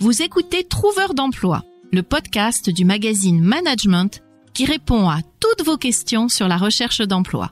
Vous 0.00 0.22
écoutez 0.22 0.62
Trouveur 0.62 1.12
d'emploi, 1.12 1.64
le 1.90 2.04
podcast 2.04 2.70
du 2.70 2.84
magazine 2.84 3.40
Management 3.40 4.22
qui 4.54 4.64
répond 4.64 5.08
à 5.08 5.22
toutes 5.40 5.66
vos 5.66 5.76
questions 5.76 6.28
sur 6.28 6.46
la 6.46 6.56
recherche 6.56 7.00
d'emploi. 7.00 7.50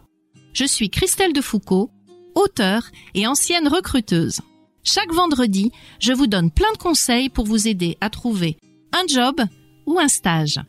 Je 0.52 0.64
suis 0.64 0.88
Christelle 0.88 1.32
Defoucault, 1.32 1.90
auteure 2.36 2.84
et 3.14 3.26
ancienne 3.26 3.66
recruteuse. 3.66 4.42
Chaque 4.84 5.12
vendredi, 5.12 5.72
je 5.98 6.12
vous 6.12 6.28
donne 6.28 6.52
plein 6.52 6.70
de 6.72 6.78
conseils 6.78 7.30
pour 7.30 7.46
vous 7.46 7.66
aider 7.66 7.98
à 8.00 8.10
trouver 8.10 8.58
un 8.92 9.04
job 9.08 9.40
ou 9.86 9.98
un 9.98 10.08
stage. 10.08 10.60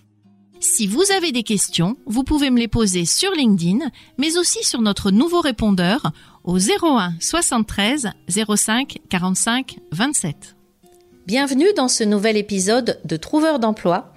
Si 0.60 0.88
vous 0.88 1.04
avez 1.16 1.32
des 1.32 1.44
questions, 1.44 1.96
vous 2.08 2.24
pouvez 2.24 2.50
me 2.50 2.58
les 2.58 2.68
poser 2.68 3.06
sur 3.06 3.32
LinkedIn, 3.34 3.92
mais 4.18 4.40
aussi 4.40 4.64
sur 4.64 4.82
notre 4.82 5.12
nouveau 5.12 5.42
répondeur 5.42 6.12
au 6.44 6.58
01 6.58 7.14
73 7.20 8.10
05 8.28 8.98
45 9.10 9.78
27. 9.92 10.57
Bienvenue 11.28 11.74
dans 11.76 11.90
ce 11.90 12.06
nouvel 12.06 12.38
épisode 12.38 13.02
de 13.04 13.18
Trouveur 13.18 13.60
d'emploi. 13.60 14.14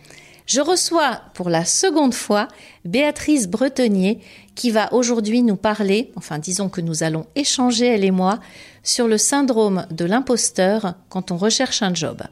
Je 0.47 0.61
reçois 0.61 1.23
pour 1.35 1.51
la 1.51 1.65
seconde 1.65 2.15
fois 2.15 2.47
Béatrice 2.85 3.49
Bretonnier 3.49 4.21
qui 4.55 4.71
va 4.71 4.95
aujourd'hui 4.95 5.43
nous 5.43 5.57
parler, 5.57 6.13
enfin 6.15 6.39
disons 6.39 6.69
que 6.69 6.81
nous 6.81 7.03
allons 7.03 7.27
échanger 7.35 7.87
elle 7.87 8.05
et 8.05 8.13
moi, 8.13 8.39
sur 8.85 9.09
le 9.09 9.19
syndrome 9.19 9.87
de 9.91 10.05
l'imposteur 10.05 10.95
quand 11.09 11.33
on 11.33 11.37
recherche 11.37 11.83
un 11.83 11.93
job. 11.93 12.23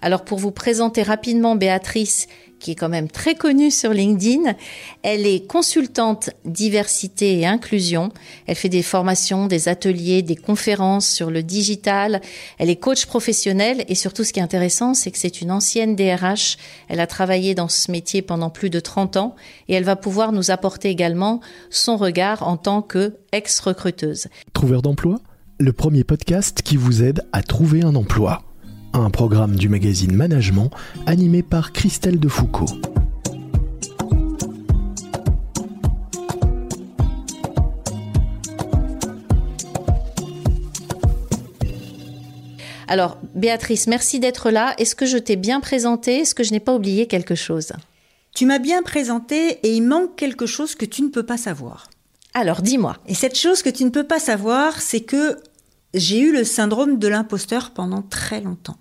Alors 0.00 0.24
pour 0.24 0.38
vous 0.38 0.50
présenter 0.50 1.02
rapidement 1.02 1.54
Béatrice, 1.54 2.26
qui 2.62 2.70
est 2.70 2.76
quand 2.76 2.88
même 2.88 3.08
très 3.08 3.34
connue 3.34 3.70
sur 3.70 3.92
LinkedIn. 3.92 4.54
Elle 5.02 5.26
est 5.26 5.46
consultante 5.46 6.30
diversité 6.44 7.40
et 7.40 7.46
inclusion. 7.46 8.10
Elle 8.46 8.54
fait 8.54 8.68
des 8.68 8.82
formations, 8.82 9.48
des 9.48 9.68
ateliers, 9.68 10.22
des 10.22 10.36
conférences 10.36 11.08
sur 11.08 11.30
le 11.30 11.42
digital. 11.42 12.22
Elle 12.58 12.70
est 12.70 12.76
coach 12.76 13.06
professionnel 13.06 13.84
et 13.88 13.94
surtout 13.94 14.24
ce 14.24 14.32
qui 14.32 14.38
est 14.38 14.42
intéressant, 14.42 14.94
c'est 14.94 15.10
que 15.10 15.18
c'est 15.18 15.40
une 15.40 15.50
ancienne 15.50 15.96
DRH. 15.96 16.56
Elle 16.88 17.00
a 17.00 17.06
travaillé 17.06 17.54
dans 17.54 17.68
ce 17.68 17.90
métier 17.90 18.22
pendant 18.22 18.48
plus 18.48 18.70
de 18.70 18.80
30 18.80 19.16
ans 19.16 19.34
et 19.68 19.74
elle 19.74 19.84
va 19.84 19.96
pouvoir 19.96 20.32
nous 20.32 20.50
apporter 20.50 20.88
également 20.88 21.40
son 21.68 21.96
regard 21.96 22.46
en 22.46 22.56
tant 22.56 22.80
que 22.80 23.16
ex-recruteuse. 23.32 24.28
Trouveur 24.52 24.82
d'emploi, 24.82 25.18
le 25.58 25.72
premier 25.72 26.04
podcast 26.04 26.62
qui 26.62 26.76
vous 26.76 27.02
aide 27.02 27.22
à 27.32 27.42
trouver 27.42 27.82
un 27.82 27.96
emploi 27.96 28.42
un 28.94 29.10
programme 29.10 29.56
du 29.56 29.68
magazine 29.68 30.14
Management 30.14 30.70
animé 31.06 31.42
par 31.42 31.72
Christelle 31.72 32.20
Defoucault. 32.20 32.66
Alors, 42.86 43.16
Béatrice, 43.34 43.86
merci 43.86 44.20
d'être 44.20 44.50
là. 44.50 44.74
Est-ce 44.76 44.94
que 44.94 45.06
je 45.06 45.16
t'ai 45.16 45.36
bien 45.36 45.60
présenté? 45.60 46.18
Est-ce 46.18 46.34
que 46.34 46.44
je 46.44 46.52
n'ai 46.52 46.60
pas 46.60 46.74
oublié 46.74 47.06
quelque 47.06 47.34
chose? 47.34 47.72
Tu 48.34 48.44
m'as 48.44 48.58
bien 48.58 48.82
présenté 48.82 49.58
et 49.62 49.72
il 49.72 49.82
manque 49.82 50.14
quelque 50.16 50.44
chose 50.44 50.74
que 50.74 50.84
tu 50.84 51.02
ne 51.02 51.08
peux 51.08 51.22
pas 51.22 51.38
savoir. 51.38 51.88
Alors, 52.34 52.60
dis-moi. 52.60 52.98
Et 53.06 53.14
cette 53.14 53.38
chose 53.38 53.62
que 53.62 53.70
tu 53.70 53.84
ne 53.84 53.90
peux 53.90 54.04
pas 54.04 54.18
savoir, 54.18 54.80
c'est 54.80 55.00
que 55.00 55.38
j'ai 55.94 56.20
eu 56.20 56.32
le 56.32 56.44
syndrome 56.44 56.98
de 56.98 57.08
l'imposteur 57.08 57.70
pendant 57.70 58.02
très 58.02 58.40
longtemps. 58.40 58.76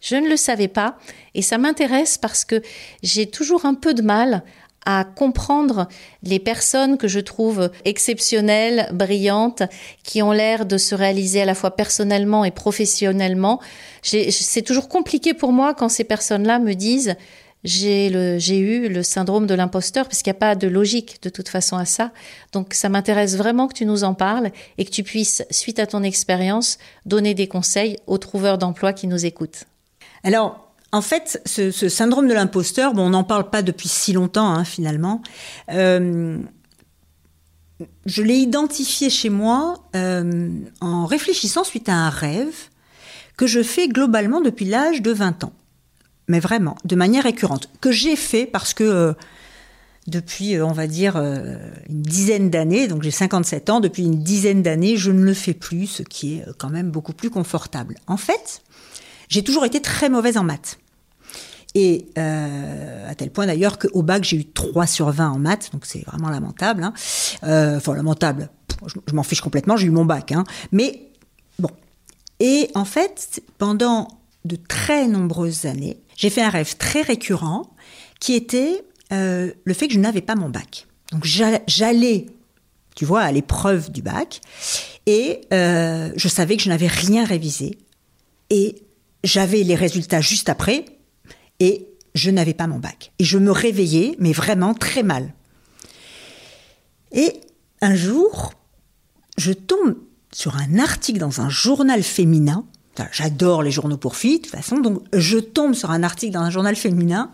Je 0.00 0.16
ne 0.16 0.28
le 0.28 0.36
savais 0.36 0.68
pas 0.68 0.96
et 1.34 1.42
ça 1.42 1.58
m'intéresse 1.58 2.18
parce 2.18 2.44
que 2.44 2.62
j'ai 3.02 3.26
toujours 3.26 3.64
un 3.64 3.74
peu 3.74 3.94
de 3.94 4.02
mal 4.02 4.44
à 4.86 5.04
comprendre 5.04 5.88
les 6.22 6.38
personnes 6.38 6.96
que 6.96 7.08
je 7.08 7.20
trouve 7.20 7.70
exceptionnelles, 7.84 8.88
brillantes, 8.92 9.64
qui 10.02 10.22
ont 10.22 10.32
l'air 10.32 10.64
de 10.64 10.78
se 10.78 10.94
réaliser 10.94 11.42
à 11.42 11.44
la 11.44 11.54
fois 11.54 11.72
personnellement 11.72 12.44
et 12.44 12.50
professionnellement. 12.50 13.60
C'est 14.02 14.62
toujours 14.62 14.88
compliqué 14.88 15.34
pour 15.34 15.52
moi 15.52 15.74
quand 15.74 15.88
ces 15.88 16.04
personnes-là 16.04 16.58
me 16.58 16.74
disent 16.74 17.16
j'ai 17.64 18.58
eu 18.58 18.88
le 18.88 19.02
syndrome 19.02 19.46
de 19.46 19.54
l'imposteur 19.54 20.06
parce 20.06 20.22
qu'il 20.22 20.30
n'y 20.30 20.36
a 20.36 20.40
pas 20.40 20.54
de 20.54 20.68
logique 20.68 21.22
de 21.22 21.28
toute 21.28 21.48
façon 21.48 21.76
à 21.76 21.84
ça. 21.84 22.12
Donc 22.52 22.74
ça 22.74 22.88
m'intéresse 22.88 23.36
vraiment 23.36 23.66
que 23.66 23.74
tu 23.74 23.84
nous 23.84 24.04
en 24.04 24.14
parles 24.14 24.50
et 24.78 24.84
que 24.84 24.90
tu 24.90 25.02
puisses, 25.02 25.42
suite 25.50 25.78
à 25.78 25.86
ton 25.86 26.02
expérience, 26.02 26.78
donner 27.06 27.34
des 27.34 27.48
conseils 27.48 27.96
aux 28.06 28.18
trouveurs 28.18 28.58
d'emploi 28.58 28.92
qui 28.92 29.06
nous 29.06 29.26
écoutent. 29.26 29.64
Alors, 30.22 30.72
en 30.92 31.02
fait, 31.02 31.42
ce, 31.44 31.70
syndrome 31.88 32.28
de 32.28 32.34
l'imposteur, 32.34 32.94
bon, 32.94 33.06
on 33.06 33.10
n'en 33.10 33.24
parle 33.24 33.50
pas 33.50 33.62
depuis 33.62 33.88
si 33.88 34.12
longtemps, 34.12 34.48
hein, 34.48 34.64
finalement. 34.64 35.20
Euh, 35.70 36.38
je 38.06 38.22
l'ai 38.22 38.38
identifié 38.38 39.10
chez 39.10 39.28
moi 39.28 39.84
euh, 39.94 40.50
en 40.80 41.06
réfléchissant 41.06 41.64
suite 41.64 41.88
à 41.88 41.94
un 41.94 42.10
rêve 42.10 42.68
que 43.36 43.46
je 43.46 43.62
fais 43.62 43.88
globalement 43.88 44.40
depuis 44.40 44.64
l'âge 44.64 45.02
de 45.02 45.12
20 45.12 45.44
ans. 45.44 45.52
Mais 46.28 46.40
vraiment, 46.40 46.76
de 46.84 46.94
manière 46.94 47.24
récurrente. 47.24 47.70
Que 47.80 47.90
j'ai 47.90 48.16
fait 48.16 48.46
parce 48.46 48.74
que 48.74 48.84
euh, 48.84 49.12
depuis, 50.06 50.60
on 50.60 50.72
va 50.72 50.86
dire, 50.86 51.16
une 51.16 52.02
dizaine 52.02 52.48
d'années, 52.48 52.88
donc 52.88 53.02
j'ai 53.02 53.10
57 53.10 53.68
ans, 53.68 53.80
depuis 53.80 54.04
une 54.04 54.22
dizaine 54.22 54.62
d'années, 54.62 54.96
je 54.96 55.10
ne 55.10 55.22
le 55.22 55.34
fais 55.34 55.52
plus, 55.52 55.86
ce 55.86 56.02
qui 56.02 56.36
est 56.36 56.44
quand 56.56 56.70
même 56.70 56.90
beaucoup 56.90 57.12
plus 57.12 57.28
confortable. 57.28 57.96
En 58.06 58.16
fait, 58.16 58.62
j'ai 59.28 59.44
toujours 59.44 59.66
été 59.66 59.82
très 59.82 60.08
mauvaise 60.08 60.38
en 60.38 60.44
maths. 60.44 60.78
Et 61.74 62.06
euh, 62.16 63.10
à 63.10 63.14
tel 63.14 63.30
point 63.30 63.46
d'ailleurs 63.46 63.78
qu'au 63.78 64.02
bac, 64.02 64.24
j'ai 64.24 64.38
eu 64.38 64.44
3 64.46 64.86
sur 64.86 65.10
20 65.10 65.30
en 65.30 65.38
maths, 65.38 65.70
donc 65.72 65.84
c'est 65.84 66.04
vraiment 66.06 66.30
lamentable. 66.30 66.82
Hein. 66.82 66.92
Euh, 67.44 67.76
enfin, 67.76 67.94
lamentable, 67.94 68.48
je, 68.86 69.14
m'en 69.14 69.22
fiche 69.22 69.40
complètement, 69.40 69.76
j'ai 69.76 69.86
eu 69.86 69.90
mon 69.90 70.04
bac. 70.04 70.32
Hein. 70.32 70.44
Mais 70.72 71.10
bon. 71.58 71.70
Et 72.40 72.70
en 72.74 72.84
fait, 72.84 73.42
pendant 73.58 74.08
de 74.44 74.56
très 74.56 75.06
nombreuses 75.08 75.66
années, 75.66 75.98
j'ai 76.16 76.30
fait 76.30 76.42
un 76.42 76.50
rêve 76.50 76.76
très 76.76 77.02
récurrent 77.02 77.70
qui 78.20 78.34
était 78.34 78.84
euh, 79.12 79.52
le 79.64 79.74
fait 79.74 79.88
que 79.88 79.94
je 79.94 79.98
n'avais 79.98 80.20
pas 80.20 80.34
mon 80.34 80.48
bac. 80.48 80.86
Donc 81.12 81.24
j'allais, 81.24 82.26
tu 82.94 83.04
vois, 83.04 83.22
à 83.22 83.32
l'épreuve 83.32 83.90
du 83.90 84.02
bac, 84.02 84.40
et 85.06 85.40
je 85.50 86.28
savais 86.28 86.56
que 86.56 86.62
je 86.62 86.68
n'avais 86.68 86.86
rien 86.86 87.24
révisé. 87.24 87.78
Et 88.50 88.82
j'avais 89.24 89.62
les 89.62 89.74
résultats 89.74 90.20
juste 90.20 90.48
après 90.48 90.84
et 91.60 91.88
je 92.14 92.30
n'avais 92.30 92.54
pas 92.54 92.66
mon 92.66 92.78
bac. 92.78 93.12
Et 93.18 93.24
je 93.24 93.38
me 93.38 93.50
réveillais, 93.50 94.16
mais 94.18 94.32
vraiment 94.32 94.74
très 94.74 95.02
mal. 95.02 95.32
Et 97.12 97.32
un 97.80 97.94
jour, 97.94 98.52
je 99.36 99.52
tombe 99.52 99.96
sur 100.32 100.56
un 100.56 100.78
article 100.78 101.18
dans 101.18 101.40
un 101.40 101.48
journal 101.48 102.02
féminin. 102.02 102.66
J'adore 103.12 103.62
les 103.62 103.70
journaux 103.70 103.96
pour 103.96 104.16
filles, 104.16 104.38
de 104.38 104.44
toute 104.44 104.54
façon. 104.54 104.78
Donc, 104.78 105.02
je 105.12 105.38
tombe 105.38 105.74
sur 105.74 105.90
un 105.90 106.02
article 106.02 106.32
dans 106.32 106.42
un 106.42 106.50
journal 106.50 106.76
féminin 106.76 107.30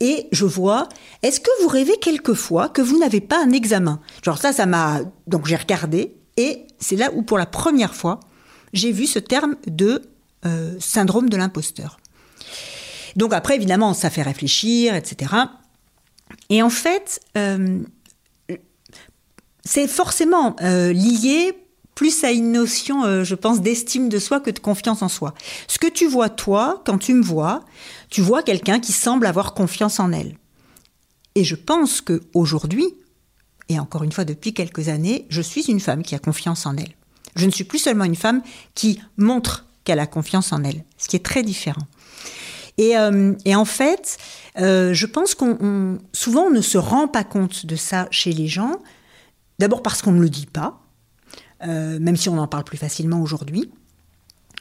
et 0.00 0.28
je 0.30 0.44
vois, 0.44 0.88
est-ce 1.22 1.40
que 1.40 1.50
vous 1.62 1.68
rêvez 1.68 1.96
quelquefois 1.98 2.68
que 2.68 2.80
vous 2.80 2.98
n'avez 2.98 3.20
pas 3.20 3.42
un 3.42 3.50
examen? 3.50 4.00
Genre 4.22 4.38
ça, 4.38 4.52
ça 4.52 4.66
m'a... 4.66 5.00
Donc 5.26 5.46
j'ai 5.46 5.56
regardé 5.56 6.14
et 6.36 6.66
c'est 6.78 6.96
là 6.96 7.10
où 7.14 7.22
pour 7.22 7.38
la 7.38 7.46
première 7.46 7.94
fois, 7.94 8.20
j'ai 8.72 8.92
vu 8.92 9.06
ce 9.06 9.18
terme 9.18 9.56
de 9.66 10.02
euh, 10.46 10.76
syndrome 10.78 11.28
de 11.28 11.36
l'imposteur. 11.36 11.98
Donc 13.16 13.32
après, 13.32 13.56
évidemment, 13.56 13.92
ça 13.94 14.10
fait 14.10 14.22
réfléchir, 14.22 14.94
etc. 14.94 15.34
Et 16.48 16.62
en 16.62 16.70
fait, 16.70 17.20
euh, 17.36 17.80
c'est 19.64 19.88
forcément 19.88 20.54
euh, 20.62 20.92
lié 20.92 21.54
plus 21.98 22.22
à 22.22 22.30
une 22.30 22.52
notion, 22.52 23.24
je 23.24 23.34
pense, 23.34 23.60
d'estime 23.60 24.08
de 24.08 24.20
soi 24.20 24.38
que 24.38 24.50
de 24.52 24.60
confiance 24.60 25.02
en 25.02 25.08
soi. 25.08 25.34
Ce 25.66 25.80
que 25.80 25.88
tu 25.88 26.06
vois, 26.06 26.28
toi, 26.28 26.80
quand 26.86 26.98
tu 26.98 27.12
me 27.12 27.24
vois, 27.24 27.64
tu 28.08 28.20
vois 28.20 28.44
quelqu'un 28.44 28.78
qui 28.78 28.92
semble 28.92 29.26
avoir 29.26 29.52
confiance 29.52 29.98
en 29.98 30.12
elle. 30.12 30.36
Et 31.34 31.42
je 31.42 31.56
pense 31.56 32.00
que 32.00 32.22
aujourd'hui, 32.34 32.86
et 33.68 33.80
encore 33.80 34.04
une 34.04 34.12
fois 34.12 34.24
depuis 34.24 34.54
quelques 34.54 34.88
années, 34.88 35.26
je 35.28 35.42
suis 35.42 35.62
une 35.62 35.80
femme 35.80 36.04
qui 36.04 36.14
a 36.14 36.20
confiance 36.20 36.66
en 36.66 36.76
elle. 36.76 36.94
Je 37.34 37.46
ne 37.46 37.50
suis 37.50 37.64
plus 37.64 37.80
seulement 37.80 38.04
une 38.04 38.14
femme 38.14 38.42
qui 38.76 39.00
montre 39.16 39.66
qu'elle 39.82 39.98
a 39.98 40.06
confiance 40.06 40.52
en 40.52 40.62
elle, 40.62 40.84
ce 40.98 41.08
qui 41.08 41.16
est 41.16 41.24
très 41.24 41.42
différent. 41.42 41.86
Et, 42.76 42.96
euh, 42.96 43.34
en 43.44 43.64
fait, 43.64 44.18
euh, 44.60 44.94
je 44.94 45.06
pense 45.06 45.34
qu'on 45.34 45.98
souvent 46.12 46.42
on 46.42 46.50
ne 46.50 46.60
se 46.60 46.78
rend 46.78 47.08
pas 47.08 47.24
compte 47.24 47.66
de 47.66 47.74
ça 47.74 48.06
chez 48.12 48.32
les 48.32 48.46
gens. 48.46 48.78
D'abord 49.58 49.82
parce 49.82 50.00
qu'on 50.00 50.12
ne 50.12 50.20
le 50.20 50.30
dit 50.30 50.46
pas, 50.46 50.80
euh, 51.66 51.98
même 51.98 52.16
si 52.16 52.28
on 52.28 52.38
en 52.38 52.46
parle 52.46 52.64
plus 52.64 52.78
facilement 52.78 53.20
aujourd'hui, 53.20 53.70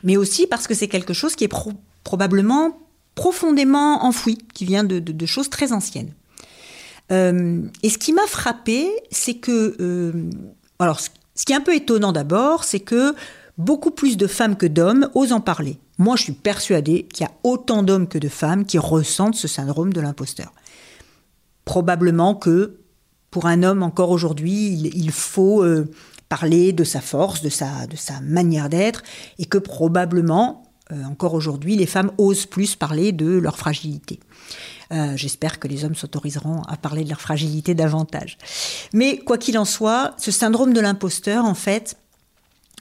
mais 0.03 0.17
aussi 0.17 0.47
parce 0.47 0.67
que 0.67 0.73
c'est 0.73 0.87
quelque 0.87 1.13
chose 1.13 1.35
qui 1.35 1.43
est 1.43 1.53
probablement 2.03 2.79
profondément 3.15 4.05
enfoui, 4.05 4.37
qui 4.53 4.65
vient 4.65 4.83
de, 4.83 5.25
choses 5.25 5.49
très 5.49 5.71
anciennes. 5.71 6.13
et 7.09 7.89
ce 7.89 7.97
qui 7.97 8.13
m'a 8.13 8.27
frappé, 8.27 8.89
c'est 9.09 9.35
que, 9.35 10.13
alors, 10.77 10.99
ce 10.99 11.45
qui 11.45 11.53
est 11.53 11.55
un 11.55 11.61
peu 11.61 11.75
étonnant 11.75 12.11
d'abord, 12.11 12.63
c'est 12.63 12.79
que 12.79 13.15
beaucoup 13.57 13.91
plus 13.91 14.17
de 14.17 14.27
femmes 14.27 14.55
que 14.55 14.65
d'hommes 14.65 15.09
osent 15.13 15.31
en 15.31 15.41
parler. 15.41 15.79
Moi, 15.97 16.15
je 16.15 16.23
suis 16.23 16.33
persuadée 16.33 17.07
qu'il 17.11 17.25
y 17.25 17.29
a 17.29 17.33
autant 17.43 17.83
d'hommes 17.83 18.07
que 18.07 18.17
de 18.17 18.29
femmes 18.29 18.65
qui 18.65 18.77
ressentent 18.77 19.35
ce 19.35 19.47
syndrome 19.47 19.93
de 19.93 20.01
l'imposteur. 20.01 20.51
Probablement 21.65 22.35
que 22.35 22.77
pour 23.31 23.47
un 23.47 23.63
homme 23.63 23.83
encore 23.83 24.11
aujourd'hui, 24.11 24.71
il, 24.73 25.11
faut 25.11 25.63
euh, 25.63 25.91
parler 26.29 26.73
de 26.73 26.83
sa 26.83 27.01
force, 27.01 27.41
de 27.41 27.49
sa, 27.49 27.87
de 27.87 27.95
sa 27.95 28.19
manière 28.21 28.69
d'être, 28.69 29.03
et 29.39 29.45
que 29.45 29.57
probablement, 29.57 30.63
encore 31.05 31.33
aujourd'hui, 31.33 31.75
les 31.75 31.85
femmes 31.85 32.11
osent 32.17 32.45
plus 32.45 32.75
parler 32.75 33.11
de 33.11 33.27
leur 33.27 33.57
fragilité. 33.57 34.19
J'espère 35.15 35.59
que 35.59 35.67
les 35.67 35.83
hommes 35.83 35.95
s'autoriseront 35.95 36.61
à 36.61 36.77
parler 36.77 37.03
de 37.03 37.09
leur 37.09 37.19
fragilité 37.19 37.75
davantage. 37.75 38.37
Mais 38.93 39.17
quoi 39.17 39.37
qu'il 39.37 39.57
en 39.57 39.65
soit, 39.65 40.13
ce 40.17 40.31
syndrome 40.31 40.73
de 40.73 40.79
l'imposteur, 40.79 41.43
en 41.43 41.55
fait, 41.55 41.97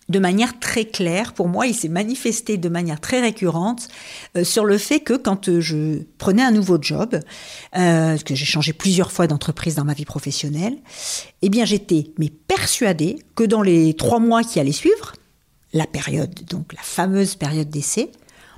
de 0.09 0.19
manière 0.19 0.59
très 0.61 0.85
claire. 0.85 1.33
Pour 1.33 1.49
moi, 1.49 1.67
il 1.67 1.75
s'est 1.75 1.89
manifesté 1.89 2.57
de 2.57 2.69
manière 2.69 3.01
très 3.01 3.21
récurrente 3.21 3.89
euh, 4.37 4.45
sur 4.45 4.65
le 4.65 4.79
fait 4.79 5.01
que 5.01 5.15
quand 5.15 5.49
euh, 5.49 5.61
je 5.61 6.03
prenais 6.19 6.43
un 6.43 6.53
nouveau 6.53 6.79
job, 6.81 7.19
euh, 7.77 8.17
que 8.19 8.35
j'ai 8.35 8.45
changé 8.45 8.73
plusieurs 8.73 9.11
fois 9.11 9.27
d'entreprise 9.27 9.75
dans 9.75 9.85
ma 9.85 9.95
vie 9.95 10.05
professionnelle, 10.05 10.77
eh 11.43 11.49
bien 11.49 11.65
j'étais 11.65 12.13
mais 12.19 12.31
persuadée 12.31 13.19
que 13.35 13.45
dans 13.45 13.63
les 13.63 13.95
trois 13.95 14.21
mois 14.21 14.43
qui 14.43 14.61
allaient 14.61 14.73
suivre, 14.73 15.15
la 15.73 15.87
période, 15.87 16.35
donc 16.49 16.73
la 16.73 16.83
fameuse 16.83 17.35
période 17.35 17.69
d'essai, 17.69 18.13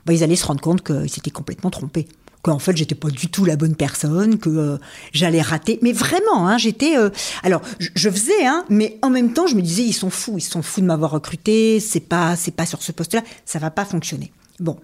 bah, 0.05 0.13
ils 0.13 0.23
allaient 0.23 0.37
se 0.37 0.47
rendre 0.47 0.61
compte 0.61 0.83
qu'ils 0.83 1.11
s'étaient 1.11 1.31
complètement 1.31 1.71
trompés 1.71 2.07
qu'en 2.43 2.59
fait 2.59 2.77
j'étais 2.77 2.95
pas 2.95 3.11
du 3.11 3.29
tout 3.29 3.45
la 3.45 3.57
bonne 3.57 3.75
personne, 3.75 4.39
que 4.39 4.49
euh, 4.49 4.79
j'allais 5.13 5.43
rater. 5.43 5.79
Mais 5.83 5.93
vraiment, 5.93 6.49
hein, 6.49 6.59
j'étais. 6.59 6.97
Euh, 6.97 7.11
alors 7.43 7.63
je, 7.79 8.11
faisais, 8.11 8.47
hein, 8.47 8.65
mais 8.69 8.99
en 9.03 9.11
même 9.11 9.33
temps 9.33 9.47
je 9.47 9.57
me 9.57 9.63
disais 9.63 9.83
ils 9.83 9.93
sont 9.93 10.11
fous, 10.11 10.35
ils 10.37 10.43
sont 10.43 10.63
fous 10.63 10.81
de 10.81 10.87
m'avoir 10.87 11.11
recruté. 11.11 11.81
C'est 11.81 12.01
pas, 12.01 12.37
c'est 12.37 12.55
pas 12.55 12.67
sur 12.67 12.83
ce 12.83 12.93
poste-là, 12.93 13.23
ça 13.45 13.59
va 13.59 13.71
pas 13.71 13.85
fonctionner. 13.85 14.33
Bon. 14.61 14.79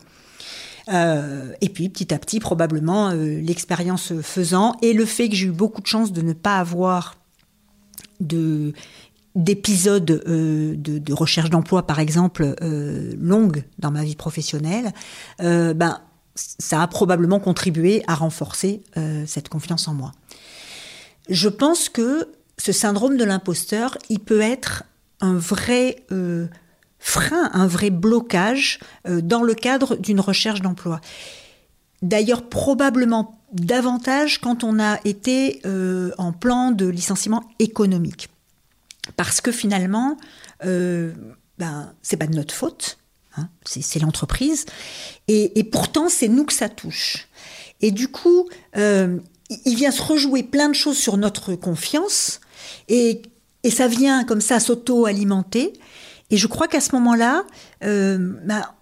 Euh, 0.92 1.52
et 1.62 1.70
puis 1.70 1.88
petit 1.88 2.12
à 2.12 2.18
petit, 2.18 2.40
probablement 2.40 3.10
l'expérience 3.12 4.12
faisant 4.20 4.76
et 4.82 4.92
le 4.92 5.06
fait 5.06 5.30
que 5.30 5.34
j'ai 5.34 5.46
eu 5.46 5.52
beaucoup 5.52 5.80
de 5.80 5.86
chance 5.86 6.12
de 6.12 6.20
ne 6.20 6.34
pas 6.34 6.58
avoir 6.58 7.16
de 8.20 8.72
d'épisodes 9.34 10.04
de, 10.04 10.76
de, 10.76 11.12
recherche 11.12 11.50
d'emploi, 11.50 11.84
par 11.88 11.98
exemple, 11.98 12.54
longues 13.18 13.64
dans 13.80 13.90
ma 13.90 14.04
vie 14.04 14.14
professionnelle, 14.14 14.92
ben 15.40 16.00
ça 16.34 16.82
a 16.82 16.86
probablement 16.86 17.38
contribué 17.40 18.02
à 18.06 18.14
renforcer 18.14 18.82
euh, 18.96 19.24
cette 19.26 19.48
confiance 19.48 19.86
en 19.88 19.94
moi. 19.94 20.12
Je 21.28 21.48
pense 21.48 21.88
que 21.88 22.28
ce 22.58 22.72
syndrome 22.72 23.16
de 23.16 23.24
l'imposteur, 23.24 23.96
il 24.08 24.20
peut 24.20 24.40
être 24.40 24.84
un 25.20 25.36
vrai 25.36 26.04
euh, 26.12 26.46
frein, 26.98 27.50
un 27.52 27.66
vrai 27.66 27.90
blocage 27.90 28.80
euh, 29.06 29.20
dans 29.20 29.42
le 29.42 29.54
cadre 29.54 29.96
d'une 29.96 30.20
recherche 30.20 30.60
d'emploi. 30.60 31.00
D'ailleurs, 32.02 32.48
probablement 32.48 33.40
davantage 33.52 34.40
quand 34.40 34.64
on 34.64 34.78
a 34.78 34.98
été 35.04 35.62
en 36.18 36.32
plan 36.32 36.70
de 36.70 36.86
licenciement 36.86 37.44
économique. 37.60 38.28
Parce 39.16 39.40
que 39.40 39.50
finalement, 39.52 40.18
ben, 40.60 41.92
c'est 42.02 42.18
pas 42.18 42.26
de 42.26 42.34
notre 42.34 42.52
faute, 42.52 42.98
Hein, 43.36 43.48
c'est 43.64 43.98
l'entreprise. 43.98 44.66
Et, 45.28 45.64
pourtant, 45.64 46.08
c'est 46.08 46.28
nous 46.28 46.44
que 46.44 46.52
ça 46.52 46.68
touche. 46.68 47.28
Et 47.80 47.90
du 47.90 48.08
coup, 48.08 48.48
euh, 48.76 49.18
il 49.64 49.74
vient 49.74 49.90
se 49.90 50.02
rejouer 50.02 50.42
plein 50.42 50.68
de 50.68 50.74
choses 50.74 50.98
sur 50.98 51.16
notre 51.16 51.54
confiance. 51.54 52.40
Et, 52.88 53.22
ça 53.70 53.88
vient 53.88 54.24
comme 54.24 54.42
ça 54.42 54.60
s'auto-alimenter. 54.60 55.72
Et 56.30 56.36
je 56.36 56.46
crois 56.46 56.68
qu'à 56.68 56.80
ce 56.80 56.94
moment-là, 56.96 57.44
euh, 57.82 58.34
bah, 58.44 58.74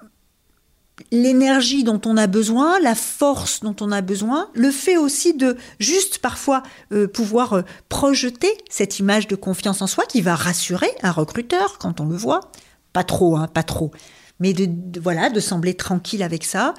l'énergie 1.12 1.84
dont 1.84 2.00
on 2.04 2.16
a 2.16 2.26
besoin, 2.26 2.80
la 2.80 2.96
force 2.96 3.60
dont 3.60 3.76
on 3.80 3.92
a 3.92 4.00
besoin, 4.00 4.50
le 4.54 4.72
fait 4.72 4.96
aussi 4.96 5.34
de 5.34 5.56
juste 5.78 6.18
parfois 6.18 6.64
euh, 6.92 7.06
pouvoir 7.06 7.62
projeter 7.88 8.50
cette 8.70 8.98
image 8.98 9.28
de 9.28 9.36
confiance 9.36 9.82
en 9.82 9.86
soi 9.86 10.04
qui 10.04 10.20
va 10.20 10.34
rassurer 10.34 10.90
un 11.04 11.12
recruteur 11.12 11.78
quand 11.78 12.00
on 12.00 12.06
le 12.06 12.16
voit. 12.16 12.50
Pas 12.92 13.04
trop, 13.04 13.36
hein, 13.36 13.46
pas 13.46 13.62
trop 13.62 13.92
mais 14.42 14.52
de, 14.52 15.00
voilà, 15.00 15.30
de 15.30 15.38
sembler 15.38 15.74
tranquille 15.74 16.22
avec 16.22 16.42
ça, 16.44 16.74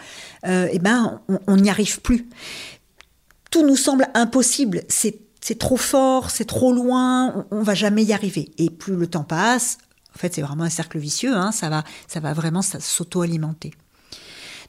euh, 0.45 0.67
eh 0.69 0.79
ben, 0.79 1.21
on 1.47 1.55
n'y 1.55 1.69
arrive 1.69 2.01
plus. 2.01 2.27
Tout 3.51 3.65
nous 3.65 3.77
semble 3.77 4.09
impossible. 4.13 4.83
C'est 4.89 5.57
trop 5.57 5.77
fort, 5.77 6.29
c'est 6.29 6.45
trop 6.45 6.73
loin, 6.73 7.45
on, 7.51 7.63
va 7.63 7.73
jamais 7.73 8.03
y 8.03 8.11
arriver. 8.11 8.51
Et 8.57 8.69
plus 8.69 8.95
le 8.95 9.07
temps 9.07 9.23
passe, 9.23 9.77
en 10.13 10.19
fait, 10.19 10.33
c'est 10.33 10.41
vraiment 10.41 10.65
un 10.65 10.69
cercle 10.69 10.99
vicieux. 10.99 11.33
Hein, 11.33 11.53
ça 11.53 11.69
va, 11.69 11.85
ça 12.07 12.19
va 12.19 12.33
vraiment 12.33 12.61
s'auto-alimenter. 12.61 13.71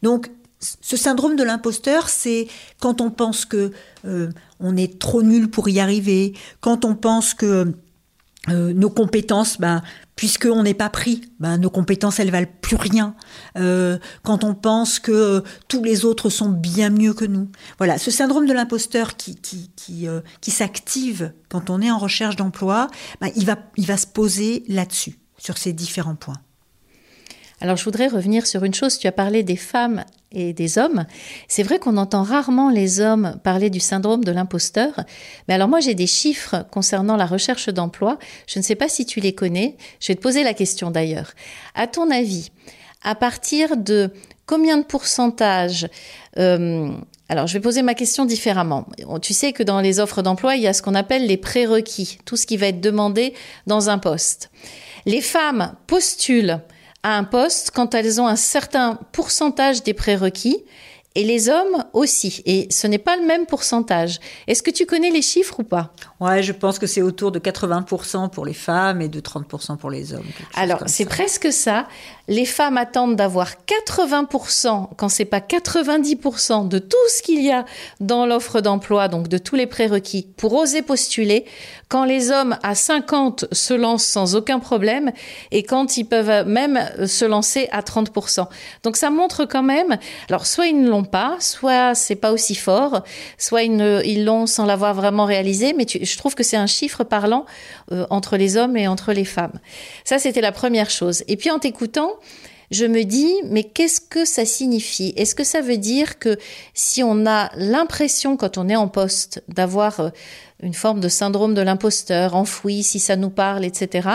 Donc, 0.02 0.30
ce 0.60 0.96
syndrome 0.96 1.34
de 1.34 1.42
l'imposteur, 1.42 2.08
c'est 2.08 2.46
quand 2.80 3.00
on 3.00 3.10
pense 3.10 3.44
que 3.44 3.72
euh, 4.04 4.30
on 4.60 4.76
est 4.76 5.00
trop 5.00 5.22
nul 5.22 5.50
pour 5.50 5.68
y 5.68 5.80
arriver, 5.80 6.34
quand 6.60 6.84
on 6.84 6.94
pense 6.94 7.34
que 7.34 7.74
euh, 8.50 8.72
nos 8.72 8.90
compétences, 8.90 9.58
ben, 9.58 9.82
puisqu'on 10.16 10.62
n'est 10.62 10.74
pas 10.74 10.90
pris, 10.90 11.22
ben, 11.40 11.58
nos 11.58 11.70
compétences, 11.70 12.20
elles 12.20 12.30
valent 12.30 12.50
plus 12.60 12.76
rien. 12.76 13.14
Euh, 13.56 13.98
quand 14.22 14.44
on 14.44 14.54
pense 14.54 14.98
que 14.98 15.12
euh, 15.12 15.40
tous 15.68 15.82
les 15.82 16.04
autres 16.04 16.30
sont 16.30 16.48
bien 16.48 16.90
mieux 16.90 17.14
que 17.14 17.24
nous. 17.24 17.50
Voilà, 17.78 17.98
ce 17.98 18.10
syndrome 18.10 18.46
de 18.46 18.52
l'imposteur 18.52 19.16
qui, 19.16 19.36
qui, 19.36 19.70
qui, 19.76 20.06
qui 20.40 20.50
s'active 20.50 21.32
quand 21.48 21.70
on 21.70 21.80
est 21.80 21.90
en 21.90 21.98
recherche 21.98 22.36
d'emploi, 22.36 22.88
ben, 23.20 23.30
il, 23.36 23.46
va, 23.46 23.58
il 23.76 23.86
va 23.86 23.96
se 23.96 24.06
poser 24.06 24.64
là-dessus, 24.68 25.18
sur 25.38 25.58
ces 25.58 25.72
différents 25.72 26.16
points. 26.16 26.40
Alors 27.60 27.76
je 27.76 27.84
voudrais 27.84 28.08
revenir 28.08 28.46
sur 28.46 28.64
une 28.64 28.74
chose, 28.74 28.98
tu 28.98 29.06
as 29.06 29.12
parlé 29.12 29.42
des 29.42 29.56
femmes 29.56 30.04
et 30.34 30.52
des 30.52 30.78
hommes. 30.78 31.06
C'est 31.48 31.62
vrai 31.62 31.78
qu'on 31.78 31.96
entend 31.96 32.22
rarement 32.22 32.70
les 32.70 33.00
hommes 33.00 33.38
parler 33.42 33.70
du 33.70 33.80
syndrome 33.80 34.24
de 34.24 34.32
l'imposteur. 34.32 35.00
Mais 35.48 35.54
alors 35.54 35.68
moi 35.68 35.80
j'ai 35.80 35.94
des 35.94 36.06
chiffres 36.06 36.66
concernant 36.70 37.16
la 37.16 37.26
recherche 37.26 37.68
d'emploi. 37.68 38.18
Je 38.46 38.58
ne 38.58 38.64
sais 38.64 38.74
pas 38.74 38.88
si 38.88 39.06
tu 39.06 39.20
les 39.20 39.34
connais. 39.34 39.76
Je 40.00 40.08
vais 40.08 40.16
te 40.16 40.20
poser 40.20 40.44
la 40.44 40.54
question 40.54 40.90
d'ailleurs. 40.90 41.32
À 41.74 41.86
ton 41.86 42.10
avis, 42.10 42.50
à 43.02 43.14
partir 43.14 43.76
de 43.76 44.10
combien 44.46 44.76
de 44.76 44.84
pourcentage 44.84 45.88
euh, 46.38 46.90
alors, 47.30 47.46
je 47.46 47.54
vais 47.54 47.60
poser 47.60 47.82
ma 47.82 47.94
question 47.94 48.26
différemment. 48.26 48.86
Tu 49.22 49.32
sais 49.32 49.52
que 49.52 49.62
dans 49.62 49.80
les 49.80 49.98
offres 49.98 50.20
d'emploi, 50.20 50.56
il 50.56 50.62
y 50.62 50.66
a 50.66 50.74
ce 50.74 50.82
qu'on 50.82 50.94
appelle 50.94 51.26
les 51.26 51.38
prérequis, 51.38 52.18
tout 52.26 52.36
ce 52.36 52.46
qui 52.46 52.58
va 52.58 52.66
être 52.66 52.82
demandé 52.82 53.32
dans 53.66 53.88
un 53.88 53.98
poste. 53.98 54.50
Les 55.06 55.22
femmes 55.22 55.74
postulent 55.86 56.60
à 57.04 57.16
un 57.16 57.24
poste 57.24 57.70
quand 57.70 57.94
elles 57.94 58.20
ont 58.20 58.26
un 58.26 58.34
certain 58.34 58.98
pourcentage 59.12 59.84
des 59.84 59.94
prérequis 59.94 60.64
et 61.14 61.22
les 61.22 61.48
hommes 61.48 61.84
aussi. 61.92 62.42
Et 62.44 62.66
ce 62.70 62.86
n'est 62.86 62.98
pas 62.98 63.16
le 63.16 63.24
même 63.24 63.46
pourcentage. 63.46 64.18
Est-ce 64.48 64.62
que 64.62 64.70
tu 64.70 64.84
connais 64.84 65.10
les 65.10 65.22
chiffres 65.22 65.60
ou 65.60 65.62
pas? 65.62 65.92
Ouais, 66.18 66.42
je 66.42 66.52
pense 66.52 66.78
que 66.78 66.86
c'est 66.86 67.02
autour 67.02 67.30
de 67.30 67.38
80% 67.38 68.30
pour 68.30 68.44
les 68.44 68.54
femmes 68.54 69.00
et 69.00 69.08
de 69.08 69.20
30% 69.20 69.76
pour 69.76 69.90
les 69.90 70.12
hommes. 70.12 70.26
Alors, 70.56 70.82
c'est 70.86 71.04
presque 71.04 71.52
ça. 71.52 71.86
Les 72.26 72.46
femmes 72.46 72.78
attendent 72.78 73.16
d'avoir 73.16 73.52
80%, 73.66 74.88
quand 74.96 75.08
c'est 75.08 75.24
pas 75.26 75.40
90% 75.40 76.68
de 76.68 76.78
tout 76.78 76.96
ce 77.08 77.22
qu'il 77.22 77.42
y 77.44 77.52
a 77.52 77.64
dans 78.00 78.24
l'offre 78.24 78.60
d'emploi, 78.60 79.08
donc 79.08 79.28
de 79.28 79.36
tous 79.36 79.56
les 79.56 79.66
prérequis, 79.66 80.26
pour 80.36 80.54
oser 80.54 80.80
postuler, 80.80 81.44
quand 81.88 82.04
les 82.04 82.30
hommes 82.30 82.56
à 82.62 82.74
50 82.74 83.46
se 83.52 83.74
lancent 83.74 84.06
sans 84.06 84.36
aucun 84.36 84.58
problème 84.58 85.12
et 85.50 85.62
quand 85.62 85.96
ils 85.96 86.04
peuvent 86.04 86.46
même 86.46 86.80
se 87.06 87.24
lancer 87.24 87.68
à 87.72 87.82
30%. 87.82 88.46
Donc 88.82 88.96
ça 88.96 89.10
montre 89.10 89.44
quand 89.44 89.62
même, 89.62 89.98
alors 90.28 90.46
soit 90.46 90.66
ils 90.66 90.80
ne 90.80 90.88
l'ont 90.88 91.04
pas, 91.04 91.36
soit 91.40 91.94
c'est 91.94 92.16
pas 92.16 92.32
aussi 92.32 92.54
fort, 92.54 93.04
soit 93.38 93.62
ils 93.64 94.24
l'ont 94.24 94.46
sans 94.46 94.64
l'avoir 94.64 94.94
vraiment 94.94 95.26
réalisé, 95.26 95.74
mais 95.74 95.86
je 95.88 96.16
trouve 96.16 96.34
que 96.34 96.42
c'est 96.42 96.56
un 96.56 96.66
chiffre 96.66 97.04
parlant 97.04 97.44
euh, 97.92 98.06
entre 98.10 98.36
les 98.36 98.56
hommes 98.56 98.76
et 98.76 98.88
entre 98.88 99.12
les 99.12 99.24
femmes. 99.24 99.58
Ça, 100.04 100.18
c'était 100.18 100.40
la 100.40 100.52
première 100.52 100.90
chose. 100.90 101.22
Et 101.28 101.36
puis 101.36 101.50
en 101.50 101.58
t'écoutant, 101.58 102.13
je 102.70 102.86
me 102.86 103.04
dis, 103.04 103.32
mais 103.44 103.64
qu'est-ce 103.64 104.00
que 104.00 104.24
ça 104.24 104.44
signifie? 104.44 105.12
Est-ce 105.16 105.34
que 105.34 105.44
ça 105.44 105.60
veut 105.60 105.76
dire 105.76 106.18
que 106.18 106.38
si 106.72 107.02
on 107.02 107.26
a 107.26 107.50
l'impression, 107.56 108.36
quand 108.36 108.58
on 108.58 108.68
est 108.68 108.76
en 108.76 108.88
poste, 108.88 109.44
d'avoir 109.48 110.00
euh, 110.00 110.08
une 110.62 110.74
forme 110.74 111.00
de 111.00 111.08
syndrome 111.08 111.54
de 111.54 111.60
l'imposteur 111.60 112.34
enfoui, 112.34 112.82
si 112.82 112.98
ça 112.98 113.16
nous 113.16 113.30
parle, 113.30 113.64
etc., 113.64 114.08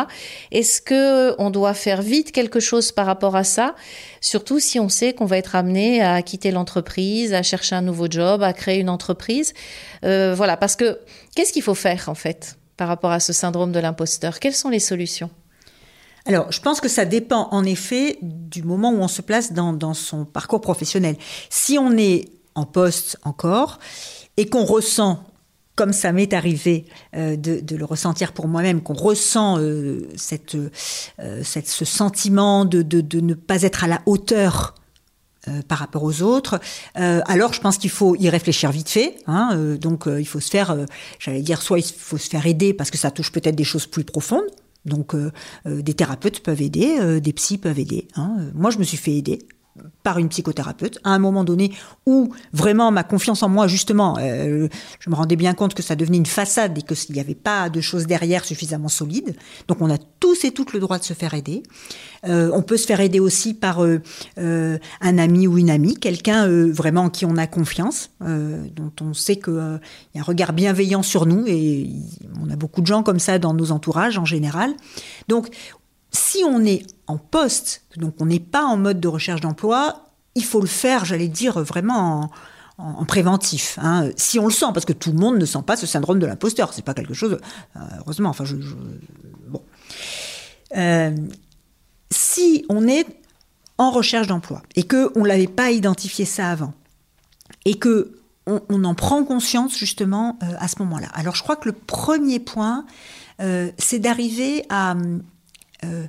est-ce 0.52 0.82
que 0.82 1.36
on 1.38 1.52
doit 1.52 1.74
faire 1.74 2.02
vite 2.02 2.32
quelque 2.32 2.60
chose 2.60 2.92
par 2.92 3.06
rapport 3.06 3.36
à 3.36 3.44
ça? 3.44 3.76
Surtout 4.20 4.60
si 4.60 4.80
on 4.80 4.90
sait 4.90 5.14
qu'on 5.14 5.26
va 5.26 5.38
être 5.38 5.56
amené 5.56 6.02
à 6.02 6.22
quitter 6.22 6.52
l'entreprise, 6.52 7.34
à 7.34 7.44
chercher 7.44 7.76
un 7.76 7.82
nouveau 7.82 8.08
job, 8.10 8.44
à 8.44 8.54
créer 8.54 8.80
une 8.80 8.90
entreprise. 8.90 9.54
Euh, 10.04 10.34
voilà, 10.36 10.58
parce 10.58 10.76
que 10.76 11.00
qu'est-ce 11.36 11.54
qu'il 11.54 11.64
faut 11.64 11.76
faire 11.76 12.10
en 12.10 12.16
fait 12.16 12.58
par 12.78 12.88
rapport 12.88 13.12
à 13.12 13.20
ce 13.20 13.32
syndrome 13.32 13.72
de 13.72 13.80
l'imposteur? 13.80 14.40
Quelles 14.40 14.56
sont 14.56 14.70
les 14.70 14.80
solutions? 14.80 15.30
Alors, 16.30 16.52
je 16.52 16.62
pense 16.62 16.80
que 16.80 16.88
ça 16.88 17.06
dépend 17.06 17.48
en 17.50 17.64
effet 17.64 18.20
du 18.22 18.62
moment 18.62 18.92
où 18.92 18.98
on 18.98 19.08
se 19.08 19.24
place 19.24 19.52
dans, 19.52 19.96
son 19.96 20.26
parcours 20.26 20.62
professionnel. 20.62 21.16
Si 21.50 21.80
on 21.80 21.98
est 21.98 22.30
en 22.54 22.66
poste 22.66 23.18
encore 23.24 23.80
et 24.38 24.48
qu'on 24.48 24.64
ressent 24.64 25.24
comme 25.76 25.92
ça 25.92 26.12
m'est 26.12 26.34
arrivé 26.34 26.86
euh, 27.16 27.36
de, 27.36 27.76
le 27.76 27.84
ressentir 27.84 28.34
pour 28.34 28.48
moi-même, 28.48 28.82
qu'on 28.82 28.94
ressent 28.94 29.58
euh, 29.58 30.08
euh, 30.14 31.42
cette, 31.44 31.68
ce 31.68 31.86
sentiment 31.86 32.64
de, 32.64 32.84
de, 32.84 33.20
ne 33.22 33.34
pas 33.34 33.64
être 33.64 33.84
à 33.84 33.88
la 33.88 34.02
hauteur 34.06 34.76
par 35.68 35.80
rapport 35.80 36.04
aux 36.04 36.22
autres. 36.22 36.60
alors, 36.94 37.54
je 37.54 37.62
pense 37.62 37.80
qu'il 37.80 37.90
faut 37.90 38.16
y 38.16 38.30
réfléchir 38.30 38.72
vite 38.72 38.90
fait. 38.90 39.16
Hein, 39.26 39.78
donc, 39.82 40.04
il 40.06 40.28
faut 40.28 40.42
se 40.42 40.52
faire, 40.52 40.78
j'allais 41.18 41.42
dire, 41.42 41.64
soit 41.64 41.80
il 41.80 41.86
faut 41.86 42.18
se 42.18 42.30
faire 42.30 42.46
aider 42.46 42.72
parce 42.74 42.92
que 42.92 43.00
ça 43.00 43.10
touche 43.10 43.32
peut-être 43.32 43.56
des 43.56 43.64
choses 43.64 43.88
plus 43.88 44.04
profondes. 44.04 44.46
Donc, 44.86 45.14
euh, 45.14 45.32
euh, 45.66 45.82
des 45.82 45.94
thérapeutes 45.94 46.42
peuvent 46.42 46.62
aider, 46.62 46.98
euh, 47.00 47.20
des 47.20 47.34
psys 47.34 47.58
peuvent 47.58 47.80
aider. 47.80 48.08
Hein. 48.16 48.52
Moi, 48.54 48.72
je 48.72 48.78
me 48.78 48.84
suis 48.84 48.98
fait 48.98 49.14
aider. 49.14 49.40
Par 50.04 50.20
une 50.20 50.30
psychothérapeute 50.30 51.00
à 51.04 51.12
un 51.12 51.20
moment 51.20 51.44
donné 51.44 51.72
où 52.06 52.34
vraiment 52.54 52.92
ma 52.92 53.04
confiance 53.04 53.44
en 53.44 53.50
moi 53.50 53.68
justement 53.68 54.18
euh, 54.20 54.68
je 55.00 55.10
me 55.10 55.16
rendais 55.16 55.36
bien 55.36 55.54
compte 55.54 55.74
que 55.74 55.84
ça 55.84 55.96
devenait 55.96 56.18
une 56.18 56.26
façade 56.26 56.78
et 56.78 56.82
qu'il 56.82 57.14
n'y 57.14 57.22
avait 57.22 57.36
pas 57.36 57.70
de 57.70 57.82
choses 57.82 58.08
derrière 58.08 58.46
suffisamment 58.46 58.88
solides. 58.88 59.36
Donc 59.68 59.82
on 59.82 59.90
a 59.90 59.98
tous 60.20 60.44
et 60.44 60.52
toutes 60.52 60.74
le 60.74 60.80
droit 60.80 61.00
de 61.00 61.04
se 61.04 61.14
faire 61.14 61.34
aider. 61.34 61.64
Euh, 62.28 62.50
on 62.54 62.62
peut 62.62 62.78
se 62.78 62.86
faire 62.86 63.00
aider 63.00 63.20
aussi 63.20 63.54
par 63.54 63.84
euh, 63.84 64.00
un 64.38 65.18
ami 65.18 65.48
ou 65.48 65.58
une 65.58 65.70
amie 65.70 65.96
quelqu'un 65.96 66.48
vraiment 66.72 67.04
en 67.04 67.10
qui 67.10 67.26
on 67.26 67.38
a 67.38 67.48
confiance 67.48 68.12
dont 68.22 68.92
on 69.02 69.14
sait 69.14 69.38
qu'il 69.38 69.80
y 70.16 70.18
a 70.18 70.22
un 70.22 70.24
regard 70.24 70.54
bienveillant 70.54 71.04
sur 71.04 71.26
nous 71.26 71.46
et 71.48 71.90
on 72.42 72.50
a 72.50 72.56
beaucoup 72.56 72.82
de 72.82 72.88
gens 72.88 73.04
comme 73.04 73.20
ça 73.20 73.40
dans 73.40 73.54
nos 73.54 73.72
entourages 73.72 74.18
en 74.18 74.26
général. 74.26 74.74
Donc 75.28 75.50
si 76.12 76.44
on 76.44 76.64
est 76.66 76.86
en 77.08 77.18
poste, 77.18 77.84
donc 77.98 78.16
on 78.20 78.26
n'est 78.26 78.40
pas 78.40 78.64
en 78.64 78.78
mode 78.78 79.00
de 79.00 79.08
recherche 79.08 79.42
d'emploi, 79.42 80.06
il 80.36 80.44
faut 80.44 80.62
le 80.62 80.68
faire, 80.68 81.06
j'allais 81.06 81.28
dire, 81.28 81.60
vraiment 81.60 82.32
en, 82.78 83.06
préventif. 83.06 83.78
Hein. 83.82 84.10
Si 84.16 84.40
on 84.40 84.46
le 84.46 84.54
sent, 84.54 84.68
parce 84.74 84.86
que 84.86 84.94
tout 84.94 85.12
le 85.12 85.18
monde 85.18 85.38
ne 85.38 85.46
sent 85.46 85.62
pas 85.66 85.76
ce 85.76 85.86
syndrome 85.86 86.20
de 86.20 86.26
l'imposteur, 86.26 86.74
c'est 86.74 86.84
pas 86.84 86.94
quelque 86.94 87.14
chose, 87.14 87.38
euh, 87.76 87.80
heureusement, 88.00 88.30
enfin, 88.30 88.46
bon. 89.48 89.62
Euh, 90.78 91.16
si 92.12 92.66
on 92.70 92.88
est 92.88 93.06
en 93.78 93.92
recherche 93.92 94.28
d'emploi 94.28 94.62
et 94.76 94.84
que 94.84 95.12
on 95.16 95.24
l'avait 95.24 95.48
pas 95.48 95.72
identifié 95.72 96.26
ça 96.26 96.50
avant 96.50 96.74
et 97.66 97.76
que 97.76 98.16
on, 98.46 98.84
en 98.84 98.96
prend 98.96 99.24
conscience 99.24 99.78
justement 99.78 100.40
euh, 100.42 100.56
à 100.58 100.68
ce 100.68 100.76
moment-là. 100.80 101.08
Alors 101.14 101.36
je 101.36 101.44
crois 101.44 101.56
que 101.56 101.70
le 101.70 101.74
premier 101.74 102.40
point, 102.40 102.86
c'est 103.78 104.00
d'arriver 104.00 104.66
à 104.70 104.96
euh, 105.86 106.08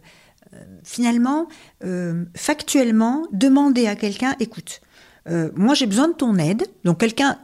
finalement, 0.83 1.47
euh, 1.85 2.25
factuellement, 2.35 3.27
demander 3.33 3.87
à 3.87 3.95
quelqu'un, 3.95 4.35
écoute, 4.41 4.81
euh, 5.29 5.51
moi 5.55 5.75
j'ai 5.75 5.87
besoin 5.87 6.09
de 6.09 6.15
ton 6.15 6.37
aide, 6.37 6.67
donc 6.85 6.99
quelqu'un 6.99 7.39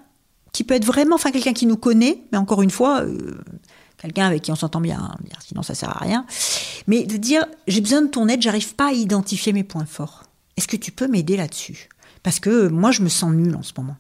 qui 0.53 0.65
peut 0.65 0.75
être 0.75 0.85
vraiment, 0.85 1.15
enfin 1.15 1.31
quelqu'un 1.31 1.53
qui 1.53 1.67
nous 1.67 1.77
connaît, 1.77 2.25
mais 2.33 2.39
encore 2.39 2.63
une 2.63 2.71
fois, 2.71 3.05
quelqu'un 3.99 4.27
avec 4.27 4.43
qui 4.43 4.51
on 4.51 4.57
s'entend 4.57 4.81
bien, 4.81 4.99
hein, 4.99 5.17
sinon 5.47 5.63
ça 5.63 5.75
sert 5.75 5.91
à 5.91 6.01
rien, 6.01 6.27
mais 6.89 7.05
de 7.05 7.17
dire, 7.17 7.47
j'ai 7.69 7.81
besoin 7.81 8.03
de 8.03 8.09
ton 8.09 8.27
aide, 8.27 8.43
j'arrive 8.43 8.75
pas 8.75 8.89
à 8.89 8.93
identifier 8.93 9.53
mes 9.53 9.65
points 9.65 9.87
forts. 9.87 10.25
Est-ce 10.57 10.67
que 10.67 10.77
tu 10.77 10.91
peux 10.91 11.07
m'aider 11.07 11.37
là-dessus? 11.37 11.89
Parce 12.25 12.41
que 12.41 12.67
moi 12.69 12.91
je 12.91 13.03
me 13.03 13.09
sens 13.09 13.33
nulle 13.33 13.55
en 13.55 13.63
ce 13.63 13.73
moment. 13.77 13.97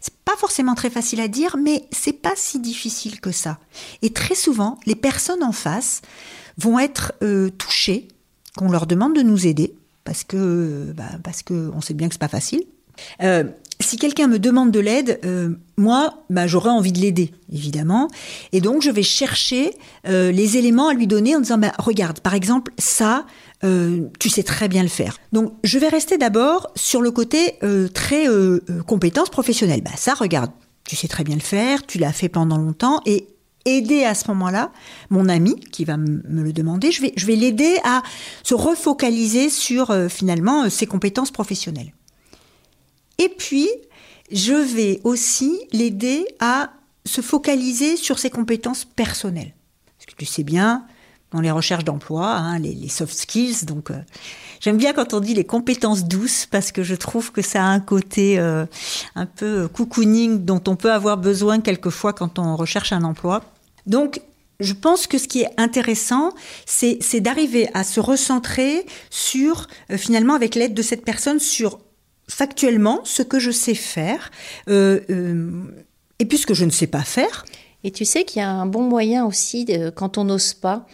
C'est 0.00 0.14
pas 0.24 0.36
forcément 0.36 0.74
très 0.74 0.90
facile 0.90 1.20
à 1.20 1.28
dire, 1.28 1.56
mais 1.56 1.88
c'est 1.90 2.12
pas 2.12 2.34
si 2.36 2.60
difficile 2.60 3.20
que 3.20 3.32
ça. 3.32 3.58
Et 4.02 4.12
très 4.12 4.34
souvent, 4.34 4.78
les 4.86 4.96
personnes 4.96 5.42
en 5.42 5.52
face 5.52 6.02
vont 6.58 6.78
être 6.78 7.12
euh, 7.22 7.50
touchés 7.50 8.08
qu'on 8.56 8.70
leur 8.70 8.86
demande 8.86 9.14
de 9.14 9.22
nous 9.22 9.46
aider 9.46 9.74
parce 10.04 10.24
que 10.24 10.92
bah, 10.96 11.04
parce 11.22 11.42
que 11.42 11.70
on 11.74 11.80
sait 11.80 11.94
bien 11.94 12.08
que 12.08 12.14
c'est 12.14 12.20
pas 12.20 12.28
facile. 12.28 12.62
Euh, 13.22 13.44
si 13.78 13.98
quelqu'un 13.98 14.26
me 14.26 14.38
demande 14.38 14.70
de 14.70 14.80
l'aide, 14.80 15.20
euh, 15.26 15.50
moi, 15.76 16.22
bah, 16.30 16.46
j'aurais 16.46 16.70
envie 16.70 16.92
de 16.92 16.98
l'aider, 16.98 17.32
évidemment. 17.52 18.08
Et 18.52 18.62
donc, 18.62 18.80
je 18.80 18.90
vais 18.90 19.02
chercher 19.02 19.72
les 20.06 20.56
éléments 20.56 20.88
à 20.88 20.94
lui 20.94 21.06
donner 21.06 21.36
en 21.36 21.40
disant, 21.40 21.58
bah, 21.58 21.72
regarde, 21.78 22.20
par 22.20 22.32
exemple, 22.32 22.72
ça, 22.78 23.26
tu 23.60 24.30
sais 24.30 24.42
très 24.44 24.68
bien 24.68 24.82
le 24.82 24.88
faire. 24.88 25.18
Donc, 25.32 25.52
je 25.62 25.78
vais 25.78 25.88
rester 25.88 26.16
d'abord 26.16 26.70
sur 26.74 27.02
le 27.02 27.10
côté 27.10 27.58
très 27.92 28.26
compétence 28.86 29.28
professionnelle. 29.28 29.82
Bah, 29.82 29.90
ça, 29.94 30.14
regarde, 30.14 30.52
tu 30.84 30.96
sais 30.96 31.08
très 31.08 31.24
bien 31.24 31.34
le 31.34 31.42
faire, 31.42 31.84
tu 31.84 31.98
l'as 31.98 32.14
fait 32.14 32.30
pendant 32.30 32.56
longtemps, 32.56 33.02
et 33.04 33.26
aider 33.66 34.04
à 34.04 34.14
ce 34.14 34.28
moment-là 34.28 34.72
mon 35.10 35.28
ami 35.28 35.56
qui 35.56 35.84
va 35.84 35.96
me 35.96 36.42
le 36.42 36.52
demander. 36.52 36.90
Je 36.92 37.02
vais, 37.02 37.36
l'aider 37.36 37.76
à 37.84 38.02
se 38.42 38.54
refocaliser 38.54 39.50
sur 39.50 39.90
euh, 39.90 40.08
finalement 40.08 40.64
euh, 40.64 40.68
ses 40.70 40.86
compétences 40.86 41.30
professionnelles. 41.30 41.92
Et 43.18 43.28
puis, 43.28 43.68
je 44.30 44.52
vais 44.52 45.00
aussi 45.04 45.60
l'aider 45.72 46.26
à 46.40 46.70
se 47.04 47.20
focaliser 47.20 47.96
sur 47.96 48.18
ses 48.18 48.30
compétences 48.30 48.84
personnelles. 48.84 49.52
Parce 49.98 50.06
que 50.06 50.16
tu 50.16 50.26
sais 50.26 50.44
bien, 50.44 50.86
dans 51.32 51.40
les 51.40 51.50
recherches 51.50 51.84
d'emploi, 51.84 52.28
hein, 52.28 52.58
les, 52.58 52.88
soft 52.88 53.14
skills, 53.14 53.64
donc 53.64 53.90
euh, 53.90 53.98
j'aime 54.60 54.76
bien 54.76 54.92
quand 54.92 55.14
on 55.14 55.20
dit 55.20 55.34
les 55.34 55.44
compétences 55.44 56.04
douces 56.04 56.46
parce 56.46 56.72
que 56.72 56.82
je 56.82 56.94
trouve 56.94 57.32
que 57.32 57.42
ça 57.42 57.64
a 57.64 57.66
un 57.66 57.80
côté 57.80 58.38
un 58.38 59.26
peu 59.26 59.68
cocooning 59.68 60.44
dont 60.44 60.62
on 60.68 60.76
peut 60.76 60.92
avoir 60.92 61.16
besoin 61.16 61.60
quelquefois 61.60 62.12
quand 62.12 62.38
on 62.38 62.56
recherche 62.56 62.92
un 62.92 63.02
emploi. 63.02 63.42
Donc, 63.86 64.20
je 64.60 64.72
pense 64.72 65.06
que 65.06 65.18
ce 65.18 65.28
qui 65.28 65.42
est 65.42 65.50
intéressant, 65.56 66.32
c'est 66.64 67.20
d'arriver 67.20 67.68
à 67.74 67.84
se 67.84 68.00
recentrer 68.00 68.86
sur, 69.10 69.66
euh, 69.90 69.98
finalement, 69.98 70.34
avec 70.34 70.54
l'aide 70.54 70.74
de 70.74 70.82
cette 70.82 71.04
personne, 71.04 71.40
sur 71.40 71.78
factuellement 72.28 73.00
ce 73.04 73.22
que 73.22 73.38
je 73.38 73.50
sais 73.50 73.74
faire, 73.74 74.30
euh, 74.68 75.00
euh, 75.10 75.62
et 76.18 76.24
puis 76.24 76.38
ce 76.38 76.46
que 76.46 76.54
je 76.54 76.64
ne 76.64 76.70
sais 76.70 76.86
pas 76.86 77.02
faire. 77.02 77.44
Et 77.84 77.90
tu 77.90 78.04
sais 78.04 78.24
qu'il 78.24 78.40
y 78.40 78.44
a 78.44 78.50
un 78.50 78.66
bon 78.66 78.82
moyen 78.82 79.26
aussi, 79.26 79.66
quand 79.94 80.18
on 80.18 80.24
n'ose 80.24 80.54
pas, 80.54 80.86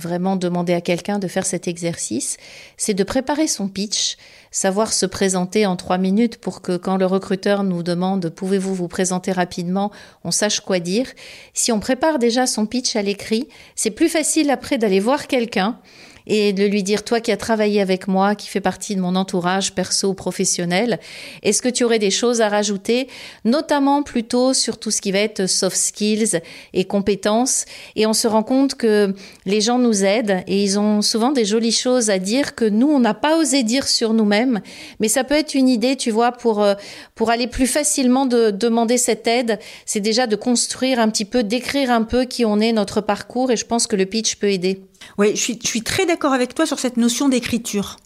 vraiment 0.00 0.36
demander 0.36 0.74
à 0.74 0.80
quelqu'un 0.80 1.18
de 1.18 1.28
faire 1.28 1.46
cet 1.46 1.68
exercice, 1.68 2.36
c'est 2.76 2.94
de 2.94 3.04
préparer 3.04 3.46
son 3.46 3.68
pitch, 3.68 4.16
savoir 4.50 4.92
se 4.92 5.06
présenter 5.06 5.66
en 5.66 5.76
trois 5.76 5.98
minutes 5.98 6.38
pour 6.38 6.62
que 6.62 6.76
quand 6.76 6.96
le 6.96 7.06
recruteur 7.06 7.62
nous 7.62 7.82
demande 7.82 8.30
pouvez-vous 8.30 8.74
vous 8.74 8.88
présenter 8.88 9.30
rapidement, 9.30 9.92
on 10.24 10.32
sache 10.32 10.60
quoi 10.60 10.80
dire. 10.80 11.06
Si 11.54 11.70
on 11.70 11.78
prépare 11.78 12.18
déjà 12.18 12.46
son 12.46 12.66
pitch 12.66 12.96
à 12.96 13.02
l'écrit, 13.02 13.48
c'est 13.76 13.90
plus 13.90 14.08
facile 14.08 14.50
après 14.50 14.78
d'aller 14.78 15.00
voir 15.00 15.28
quelqu'un 15.28 15.78
et 16.26 16.52
de 16.52 16.64
lui 16.64 16.82
dire, 16.82 17.04
toi 17.04 17.20
qui 17.20 17.32
as 17.32 17.36
travaillé 17.36 17.80
avec 17.80 18.08
moi, 18.08 18.34
qui 18.34 18.48
fait 18.48 18.60
partie 18.60 18.96
de 18.96 19.00
mon 19.00 19.16
entourage 19.16 19.74
perso 19.74 20.14
professionnel, 20.14 20.98
est-ce 21.42 21.62
que 21.62 21.68
tu 21.68 21.84
aurais 21.84 21.98
des 21.98 22.10
choses 22.10 22.40
à 22.40 22.48
rajouter, 22.48 23.08
notamment 23.44 24.02
plutôt 24.02 24.54
sur 24.54 24.78
tout 24.78 24.90
ce 24.90 25.00
qui 25.00 25.12
va 25.12 25.18
être 25.18 25.46
soft 25.46 25.76
skills 25.76 26.40
et 26.72 26.84
compétences? 26.84 27.64
Et 27.96 28.06
on 28.06 28.12
se 28.12 28.28
rend 28.28 28.42
compte 28.42 28.74
que 28.74 29.14
les 29.46 29.60
gens 29.60 29.78
nous 29.78 30.04
aident 30.04 30.42
et 30.46 30.62
ils 30.62 30.78
ont 30.78 31.02
souvent 31.02 31.32
des 31.32 31.44
jolies 31.44 31.72
choses 31.72 32.10
à 32.10 32.18
dire 32.18 32.54
que 32.54 32.64
nous, 32.64 32.88
on 32.88 33.00
n'a 33.00 33.14
pas 33.14 33.36
osé 33.36 33.62
dire 33.62 33.88
sur 33.88 34.12
nous-mêmes. 34.12 34.60
Mais 34.98 35.08
ça 35.08 35.24
peut 35.24 35.34
être 35.34 35.54
une 35.54 35.68
idée, 35.68 35.96
tu 35.96 36.10
vois, 36.10 36.32
pour, 36.32 36.62
euh, 36.62 36.74
pour 37.14 37.30
aller 37.30 37.46
plus 37.46 37.66
facilement 37.66 38.26
de 38.26 38.50
demander 38.50 38.98
cette 38.98 39.26
aide. 39.26 39.58
C'est 39.86 40.00
déjà 40.00 40.26
de 40.26 40.36
construire 40.36 40.98
un 40.98 41.08
petit 41.08 41.24
peu, 41.24 41.42
d'écrire 41.42 41.90
un 41.90 42.02
peu 42.02 42.24
qui 42.24 42.44
on 42.44 42.60
est, 42.60 42.72
notre 42.72 43.00
parcours. 43.00 43.50
Et 43.50 43.56
je 43.56 43.66
pense 43.66 43.86
que 43.86 43.96
le 43.96 44.06
pitch 44.06 44.36
peut 44.36 44.50
aider. 44.50 44.89
Oui, 45.18 45.36
je 45.36 45.40
suis, 45.40 45.82
très 45.82 46.06
d'accord 46.06 46.32
avec 46.32 46.54
toi 46.54 46.66
sur 46.66 46.78
cette 46.78 46.96
notion 46.96 47.28
d'écriture. 47.28 47.96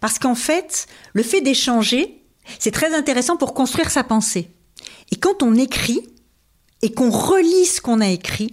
Parce 0.00 0.18
qu'en 0.18 0.34
fait, 0.34 0.86
le 1.12 1.22
fait 1.22 1.40
d'échanger, 1.40 2.22
c'est 2.58 2.70
très 2.70 2.94
intéressant 2.94 3.36
pour 3.36 3.54
construire 3.54 3.90
sa 3.90 4.04
pensée. 4.04 4.50
Et 5.10 5.16
quand 5.16 5.42
on 5.42 5.54
écrit, 5.54 6.00
et 6.82 6.92
qu'on 6.92 7.10
relit 7.10 7.66
ce 7.66 7.80
qu'on 7.80 8.00
a 8.00 8.08
écrit, 8.08 8.50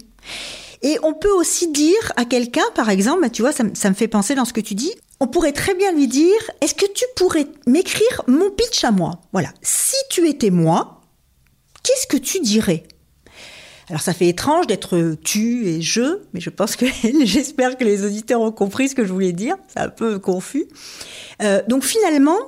et 0.82 0.98
on 1.02 1.14
peut 1.14 1.30
aussi 1.30 1.68
dire 1.68 2.12
à 2.16 2.24
quelqu'un, 2.24 2.64
par 2.74 2.90
exemple, 2.90 3.22
bah, 3.22 3.30
tu 3.30 3.42
vois, 3.42 3.52
ça, 3.52 3.64
ça, 3.74 3.88
me 3.88 3.94
fait 3.94 4.08
penser 4.08 4.34
dans 4.34 4.44
ce 4.44 4.52
que 4.52 4.60
tu 4.60 4.74
dis, 4.74 4.92
on 5.20 5.28
pourrait 5.28 5.52
très 5.52 5.74
bien 5.74 5.92
lui 5.92 6.08
dire, 6.08 6.50
est-ce 6.60 6.74
que 6.74 6.90
tu 6.92 7.04
pourrais 7.14 7.46
m'écrire 7.66 8.22
mon 8.26 8.50
pitch 8.50 8.82
à 8.82 8.90
moi? 8.90 9.20
Voilà, 9.32 9.50
si 9.62 9.96
tu 10.10 10.28
étais 10.28 10.50
moi, 10.50 11.00
qu'est-ce 11.84 12.08
que 12.08 12.16
tu 12.16 12.40
dirais? 12.40 12.84
Alors 13.92 14.00
ça 14.00 14.14
fait 14.14 14.26
étrange 14.26 14.66
d'être 14.66 15.18
tu 15.22 15.66
et 15.66 15.82
je, 15.82 16.22
mais 16.32 16.40
je 16.40 16.48
pense 16.48 16.76
que 16.76 16.86
j'espère 17.26 17.76
que 17.76 17.84
les 17.84 18.06
auditeurs 18.06 18.40
ont 18.40 18.50
compris 18.50 18.88
ce 18.88 18.94
que 18.94 19.04
je 19.04 19.12
voulais 19.12 19.34
dire. 19.34 19.54
C'est 19.68 19.80
un 19.80 19.90
peu 19.90 20.18
confus. 20.18 20.64
Euh, 21.42 21.60
donc 21.68 21.84
finalement, 21.84 22.38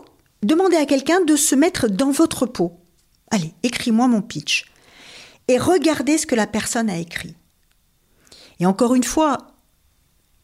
demandez 0.42 0.76
à 0.76 0.86
quelqu'un 0.86 1.20
de 1.20 1.36
se 1.36 1.54
mettre 1.54 1.88
dans 1.88 2.12
votre 2.12 2.46
peau. 2.46 2.80
Allez, 3.30 3.52
écris-moi 3.62 4.08
mon 4.08 4.22
pitch. 4.22 4.64
Et 5.48 5.58
regardez 5.58 6.16
ce 6.16 6.26
que 6.26 6.34
la 6.34 6.46
personne 6.46 6.88
a 6.88 6.96
écrit. 6.96 7.36
Et 8.58 8.64
encore 8.64 8.94
une 8.94 9.04
fois, 9.04 9.36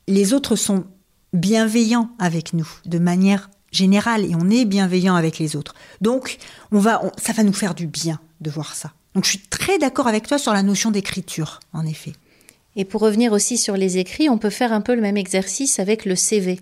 les 0.07 0.35
autres 0.35 0.55
sont 0.55 0.85
bienveillants 1.33 2.11
avec 2.19 2.53
nous 2.53 2.69
de 2.85 2.99
manière 2.99 3.49
générale 3.73 4.27
et 4.27 4.35
on 4.35 4.51
est 4.51 4.67
bienveillant 4.67 5.15
avec 5.15 5.39
les 5.39 5.57
autres. 5.57 5.75
Donc, 6.03 6.37
on 6.73 6.79
va, 6.79 7.01
ça 7.17 7.33
va 7.33 7.43
nous 7.43 7.55
faire 7.55 7.75
du 7.75 7.87
bien 7.87 8.21
de 8.43 8.51
voir 8.51 8.75
ça. 8.75 8.93
Donc 9.15 9.25
je 9.25 9.31
suis 9.31 9.39
très 9.39 9.79
d'accord 9.79 10.07
avec 10.07 10.27
toi 10.27 10.39
sur 10.39 10.53
la 10.53 10.63
notion 10.63 10.91
d'écriture, 10.91 11.61
en 11.73 11.87
effet. 11.87 12.13
Et 12.77 12.85
pour 12.85 13.01
revenir 13.01 13.33
aussi 13.33 13.59
sur 13.59 13.77
les 13.77 13.99
écrits, 13.99 14.29
on 14.29 14.39
peut 14.39 14.51
faire 14.51 14.73
un 14.73 14.81
peu 14.81 14.95
le 14.95 15.01
même 15.01 15.17
exercice 15.17 15.81
avec 15.81 16.05
le 16.05 16.15
CV. 16.15 16.61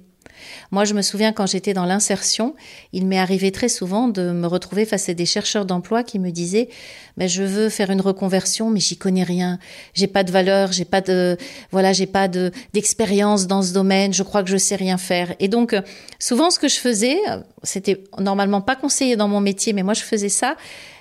Moi, 0.71 0.85
je 0.85 0.95
me 0.95 1.03
souviens 1.03 1.33
quand 1.33 1.47
j'étais 1.47 1.75
dans 1.75 1.85
l'insertion, 1.85 2.55
il 2.93 3.07
m'est 3.07 3.19
arrivé 3.19 3.53
très 3.53 3.69
souvent 3.69 4.09
de 4.09 4.33
me 4.33 4.47
retrouver 4.47 4.85
face 4.85 5.09
à 5.09 5.15
des 5.15 5.27
chercheurs 5.27 5.65
d'emploi 5.65 6.03
qui 6.03 6.19
me 6.19 6.31
disaient 6.31 6.69
"Mais 7.17 7.29
je 7.29 7.43
veux 7.43 7.69
faire 7.69 7.91
une 7.91 8.01
reconversion, 8.01 8.71
mais 8.71 8.81
j'y 8.81 8.97
connais 8.97 9.25
rien. 9.25 9.59
J'ai 9.95 10.07
pas 10.07 10.25
de 10.25 10.31
valeur, 10.31 10.73
j'ai 10.73 10.85
pas 10.85 11.01
de 11.01 11.37
voilà, 11.71 11.93
j'ai 11.93 12.07
pas 12.07 12.29
de 12.29 12.53
d'expérience 12.73 13.47
dans 13.47 13.63
ce 13.63 13.73
domaine. 13.73 14.13
Je 14.13 14.23
crois 14.23 14.43
que 14.43 14.51
je 14.51 14.57
sais 14.57 14.77
rien 14.77 14.99
faire." 14.99 15.35
Et 15.41 15.49
donc, 15.49 15.75
souvent, 16.19 16.51
ce 16.51 16.59
que 16.59 16.69
je 16.69 16.77
faisais, 16.77 17.19
c'était 17.63 18.05
normalement 18.19 18.61
pas 18.61 18.77
conseillé 18.77 19.17
dans 19.17 19.29
mon 19.29 19.41
métier, 19.41 19.73
mais 19.73 19.83
moi, 19.83 19.95
je 19.95 20.03
faisais 20.03 20.29
ça. 20.29 20.57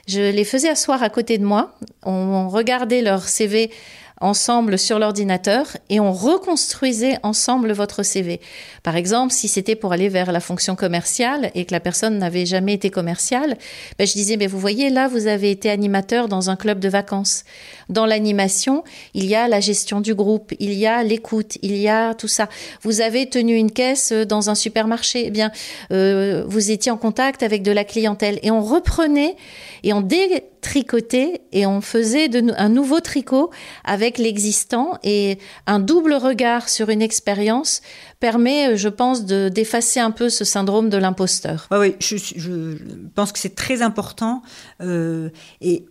Je 0.08 0.32
les 0.32 0.46
faisais 0.46 0.70
asseoir 0.70 1.03
à 1.03 1.10
côté 1.10 1.38
de 1.38 1.44
moi. 1.44 1.75
On 2.03 2.48
regardait 2.48 3.01
leur 3.01 3.27
CV 3.27 3.72
ensemble 4.21 4.79
sur 4.79 5.00
l'ordinateur 5.00 5.77
et 5.89 6.00
on 6.00 6.12
reconstruisait 6.12 7.17
ensemble 7.24 7.71
votre 7.71 8.03
CV. 8.03 8.41
Par 8.83 8.95
exemple, 8.95 9.33
si 9.33 9.47
c'était 9.47 9.75
pour 9.75 9.93
aller 9.93 10.09
vers 10.09 10.31
la 10.31 10.39
fonction 10.39 10.75
commerciale 10.75 11.51
et 11.55 11.65
que 11.65 11.74
la 11.74 11.79
personne 11.79 12.17
n'avait 12.17 12.45
jamais 12.45 12.74
été 12.74 12.89
commerciale, 12.89 13.57
ben 13.97 14.07
je 14.07 14.13
disais, 14.13 14.38
mais 14.38 14.47
vous 14.47 14.59
voyez, 14.59 14.89
là, 14.89 15.07
vous 15.07 15.27
avez 15.27 15.51
été 15.51 15.69
animateur 15.69 16.27
dans 16.27 16.50
un 16.50 16.55
club 16.55 16.79
de 16.79 16.89
vacances. 16.89 17.43
Dans 17.89 18.05
l'animation, 18.05 18.83
il 19.13 19.25
y 19.25 19.36
a 19.36 19.47
la 19.47 19.59
gestion 19.59 20.01
du 20.01 20.15
groupe, 20.15 20.53
il 20.59 20.74
y 20.74 20.88
a 20.88 21.03
l'écoute, 21.03 21.57
il 21.62 21.77
y 21.77 21.88
a 21.88 22.13
tout 22.13 22.27
ça. 22.27 22.50
Vous 22.81 23.01
avez 23.01 23.29
tenu 23.29 23.55
une 23.55 23.71
caisse 23.71 24.12
dans 24.12 24.50
un 24.50 24.55
supermarché, 24.55 25.27
eh 25.27 25.31
bien, 25.31 25.51
euh, 25.91 26.43
vous 26.47 26.71
étiez 26.71 26.91
en 26.91 26.97
contact 26.97 27.43
avec 27.43 27.63
de 27.63 27.71
la 27.71 27.83
clientèle 27.83 28.39
et 28.41 28.51
on 28.51 28.62
reprenait 28.62 29.36
et 29.84 29.93
on 29.93 30.01
détricotait 30.01 31.41
et 31.51 31.65
on 31.65 31.81
faisait 31.81 32.29
un 32.57 32.69
nouveau 32.69 33.00
tricot 33.00 33.51
avec 33.84 34.17
l'existant 34.17 34.98
et 35.03 35.38
un 35.65 35.79
double 35.79 36.13
regard 36.13 36.69
sur 36.69 36.89
une 36.89 37.01
expérience 37.01 37.81
permet, 38.19 38.77
je 38.77 38.89
pense, 38.89 39.25
de 39.25 39.50
d'effacer 39.50 40.00
un 40.00 40.12
peu 40.12 40.29
ce 40.29 40.43
syndrome 40.43 40.89
de 40.89 40.98
l'imposteur. 40.98 41.67
oui, 41.72 41.96
je, 42.00 42.17
je, 42.17 42.77
pense 43.15 43.31
que 43.31 43.39
c'est 43.39 43.55
très 43.55 43.81
important 43.81 44.41
euh, 44.81 45.29
et 45.62 45.86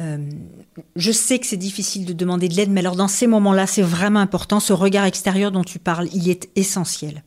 euh, 0.00 0.18
je 0.94 1.12
sais 1.12 1.38
que 1.38 1.46
c'est 1.46 1.56
difficile 1.56 2.04
de 2.04 2.12
demander 2.12 2.48
de 2.48 2.54
l'aide, 2.54 2.70
mais 2.70 2.80
alors 2.80 2.96
dans 2.96 3.08
ces 3.08 3.26
moments-là, 3.26 3.66
c'est 3.66 3.82
vraiment 3.82 4.20
important. 4.20 4.60
Ce 4.60 4.72
regard 4.72 5.04
extérieur 5.04 5.52
dont 5.52 5.64
tu 5.64 5.78
parles, 5.78 6.08
il 6.12 6.28
est 6.28 6.50
essentiel. 6.54 7.22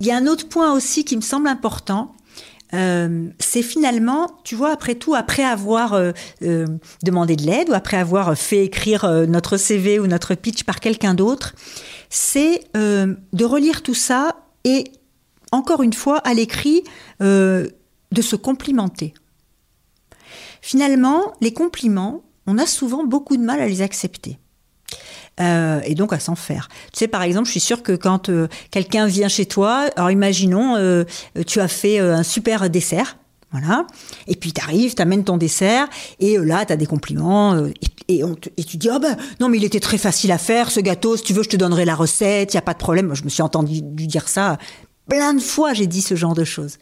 Il 0.00 0.06
y 0.06 0.10
a 0.10 0.16
un 0.16 0.26
autre 0.26 0.48
point 0.48 0.72
aussi 0.72 1.04
qui 1.04 1.16
me 1.16 1.22
semble 1.22 1.48
important. 1.48 2.14
Euh, 2.74 3.28
c'est 3.38 3.62
finalement, 3.62 4.30
tu 4.44 4.54
vois, 4.54 4.70
après 4.72 4.94
tout, 4.94 5.14
après 5.14 5.42
avoir 5.42 5.94
euh, 5.94 6.12
demandé 7.02 7.34
de 7.34 7.44
l'aide 7.44 7.70
ou 7.70 7.74
après 7.74 7.96
avoir 7.96 8.36
fait 8.36 8.64
écrire 8.64 9.08
notre 9.26 9.56
CV 9.56 9.98
ou 9.98 10.06
notre 10.06 10.34
pitch 10.34 10.64
par 10.64 10.80
quelqu'un 10.80 11.14
d'autre, 11.14 11.54
c'est 12.10 12.62
de 12.74 13.44
relire 13.44 13.82
tout 13.82 13.94
ça 13.94 14.36
et 14.64 14.84
encore 15.52 15.82
une 15.82 15.92
fois, 15.92 16.18
à 16.18 16.34
l'écrit, 16.34 16.82
euh, 17.22 17.68
de 18.12 18.22
se 18.22 18.36
complimenter. 18.36 19.14
Finalement, 20.60 21.32
les 21.40 21.52
compliments, 21.52 22.22
on 22.46 22.58
a 22.58 22.66
souvent 22.66 23.04
beaucoup 23.04 23.36
de 23.36 23.42
mal 23.42 23.60
à 23.60 23.68
les 23.68 23.82
accepter. 23.82 24.38
Euh, 25.78 25.82
et 25.84 25.94
donc 25.94 26.12
à 26.12 26.18
s'en 26.18 26.34
faire. 26.34 26.68
Tu 26.92 26.98
sais, 27.00 27.08
par 27.08 27.22
exemple, 27.22 27.46
je 27.46 27.52
suis 27.52 27.60
sûre 27.60 27.82
que 27.82 27.92
quand 27.92 28.28
euh, 28.28 28.48
quelqu'un 28.70 29.06
vient 29.06 29.28
chez 29.28 29.46
toi, 29.46 29.88
alors 29.96 30.10
imaginons, 30.10 30.76
tu 31.46 31.60
as 31.60 31.68
fait 31.68 31.98
un 31.98 32.22
super 32.22 32.68
dessert, 32.68 33.16
voilà, 33.52 33.86
et 34.26 34.36
puis 34.36 34.52
tu 34.52 34.60
arrives, 34.60 34.94
tu 34.94 35.02
amènes 35.02 35.24
ton 35.24 35.36
dessert, 35.36 35.88
et 36.20 36.36
là, 36.38 36.64
tu 36.66 36.72
as 36.72 36.76
des 36.76 36.86
compliments, 36.86 37.56
et, 38.08 38.22
et, 38.56 38.64
tu 38.64 38.76
dis, 38.76 38.88
oh 38.92 38.98
ben, 38.98 39.16
non, 39.40 39.48
mais 39.48 39.56
il 39.58 39.64
était 39.64 39.80
très 39.80 39.98
facile 39.98 40.32
à 40.32 40.38
faire, 40.38 40.70
ce 40.70 40.80
gâteau, 40.80 41.16
si 41.16 41.22
tu 41.22 41.32
veux, 41.32 41.42
je 41.42 41.48
te 41.48 41.56
donnerai 41.56 41.84
la 41.84 41.94
recette, 41.94 42.52
il 42.52 42.56
n'y 42.56 42.58
a 42.58 42.62
pas 42.62 42.74
de 42.74 42.78
problème. 42.78 43.14
Je 43.14 43.24
me 43.24 43.28
suis 43.28 43.42
entendu 43.42 43.80
dire 43.82 44.28
ça 44.28 44.58
plein 45.08 45.34
de 45.34 45.40
fois, 45.40 45.72
j'ai 45.72 45.86
dit 45.86 46.02
ce 46.02 46.14
genre 46.14 46.34
de 46.34 46.44
choses. 46.44 46.78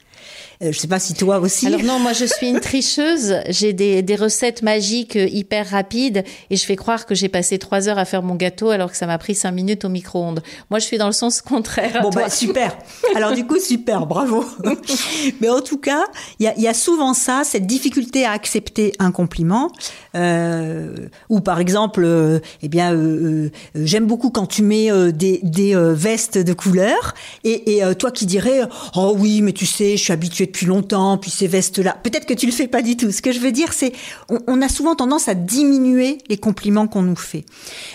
Euh, 0.62 0.72
je 0.72 0.78
sais 0.78 0.88
pas 0.88 0.98
si 0.98 1.14
toi 1.14 1.38
aussi. 1.38 1.66
Alors 1.66 1.82
non, 1.82 1.98
moi 1.98 2.12
je 2.12 2.24
suis 2.24 2.48
une 2.48 2.60
tricheuse. 2.60 3.36
J'ai 3.48 3.72
des, 3.72 4.02
des, 4.02 4.16
recettes 4.16 4.62
magiques 4.62 5.16
euh, 5.16 5.26
hyper 5.26 5.68
rapides 5.70 6.24
et 6.50 6.56
je 6.56 6.64
fais 6.64 6.76
croire 6.76 7.06
que 7.06 7.14
j'ai 7.14 7.28
passé 7.28 7.58
trois 7.58 7.88
heures 7.88 7.98
à 7.98 8.04
faire 8.04 8.22
mon 8.22 8.34
gâteau 8.34 8.70
alors 8.70 8.90
que 8.90 8.96
ça 8.96 9.06
m'a 9.06 9.18
pris 9.18 9.34
cinq 9.34 9.52
minutes 9.52 9.84
au 9.84 9.88
micro-ondes. 9.88 10.42
Moi 10.70 10.78
je 10.78 10.86
suis 10.86 10.98
dans 10.98 11.06
le 11.06 11.12
sens 11.12 11.42
contraire. 11.42 12.00
bon 12.02 12.10
bah 12.10 12.30
super. 12.30 12.76
Alors 13.14 13.32
du 13.32 13.46
coup 13.46 13.60
super, 13.60 14.06
bravo. 14.06 14.44
Mais 15.40 15.48
en 15.48 15.60
tout 15.60 15.78
cas, 15.78 16.04
il 16.38 16.44
y 16.44 16.48
a, 16.48 16.58
y 16.58 16.68
a, 16.68 16.74
souvent 16.74 17.14
ça, 17.14 17.42
cette 17.44 17.66
difficulté 17.66 18.24
à 18.24 18.32
accepter 18.32 18.92
un 18.98 19.10
compliment. 19.10 19.70
Euh, 20.14 21.08
ou 21.28 21.40
par 21.40 21.60
exemple, 21.60 22.02
euh, 22.04 22.40
eh 22.62 22.68
bien, 22.68 22.94
euh, 22.94 23.50
j'aime 23.74 24.06
beaucoup 24.06 24.30
quand 24.30 24.46
tu 24.46 24.62
mets 24.62 24.90
des, 25.12 25.40
des 25.42 25.74
vestes 25.94 26.38
de 26.38 26.52
couleur 26.52 27.14
et, 27.44 27.78
et 27.78 27.94
toi 27.94 28.10
qui 28.10 28.26
dirais, 28.26 28.60
oh 28.94 29.14
oui, 29.18 29.42
mais 29.42 29.52
tu 29.52 29.66
sais, 29.66 29.96
je 29.96 30.02
suis 30.02 30.12
habituée 30.16 30.46
depuis 30.46 30.66
longtemps, 30.66 31.18
puis 31.18 31.30
ces 31.30 31.46
vestes-là. 31.46 31.98
Peut-être 32.02 32.26
que 32.26 32.34
tu 32.34 32.46
le 32.46 32.52
fais 32.52 32.68
pas 32.68 32.82
du 32.82 32.96
tout. 32.96 33.12
Ce 33.12 33.20
que 33.22 33.32
je 33.32 33.38
veux 33.38 33.52
dire, 33.52 33.72
c'est 33.72 33.92
on, 34.28 34.62
a 34.62 34.68
souvent 34.68 34.96
tendance 34.96 35.28
à 35.28 35.34
diminuer 35.34 36.18
les 36.28 36.38
compliments 36.38 36.88
qu'on 36.88 37.02
nous 37.02 37.16
fait. 37.16 37.44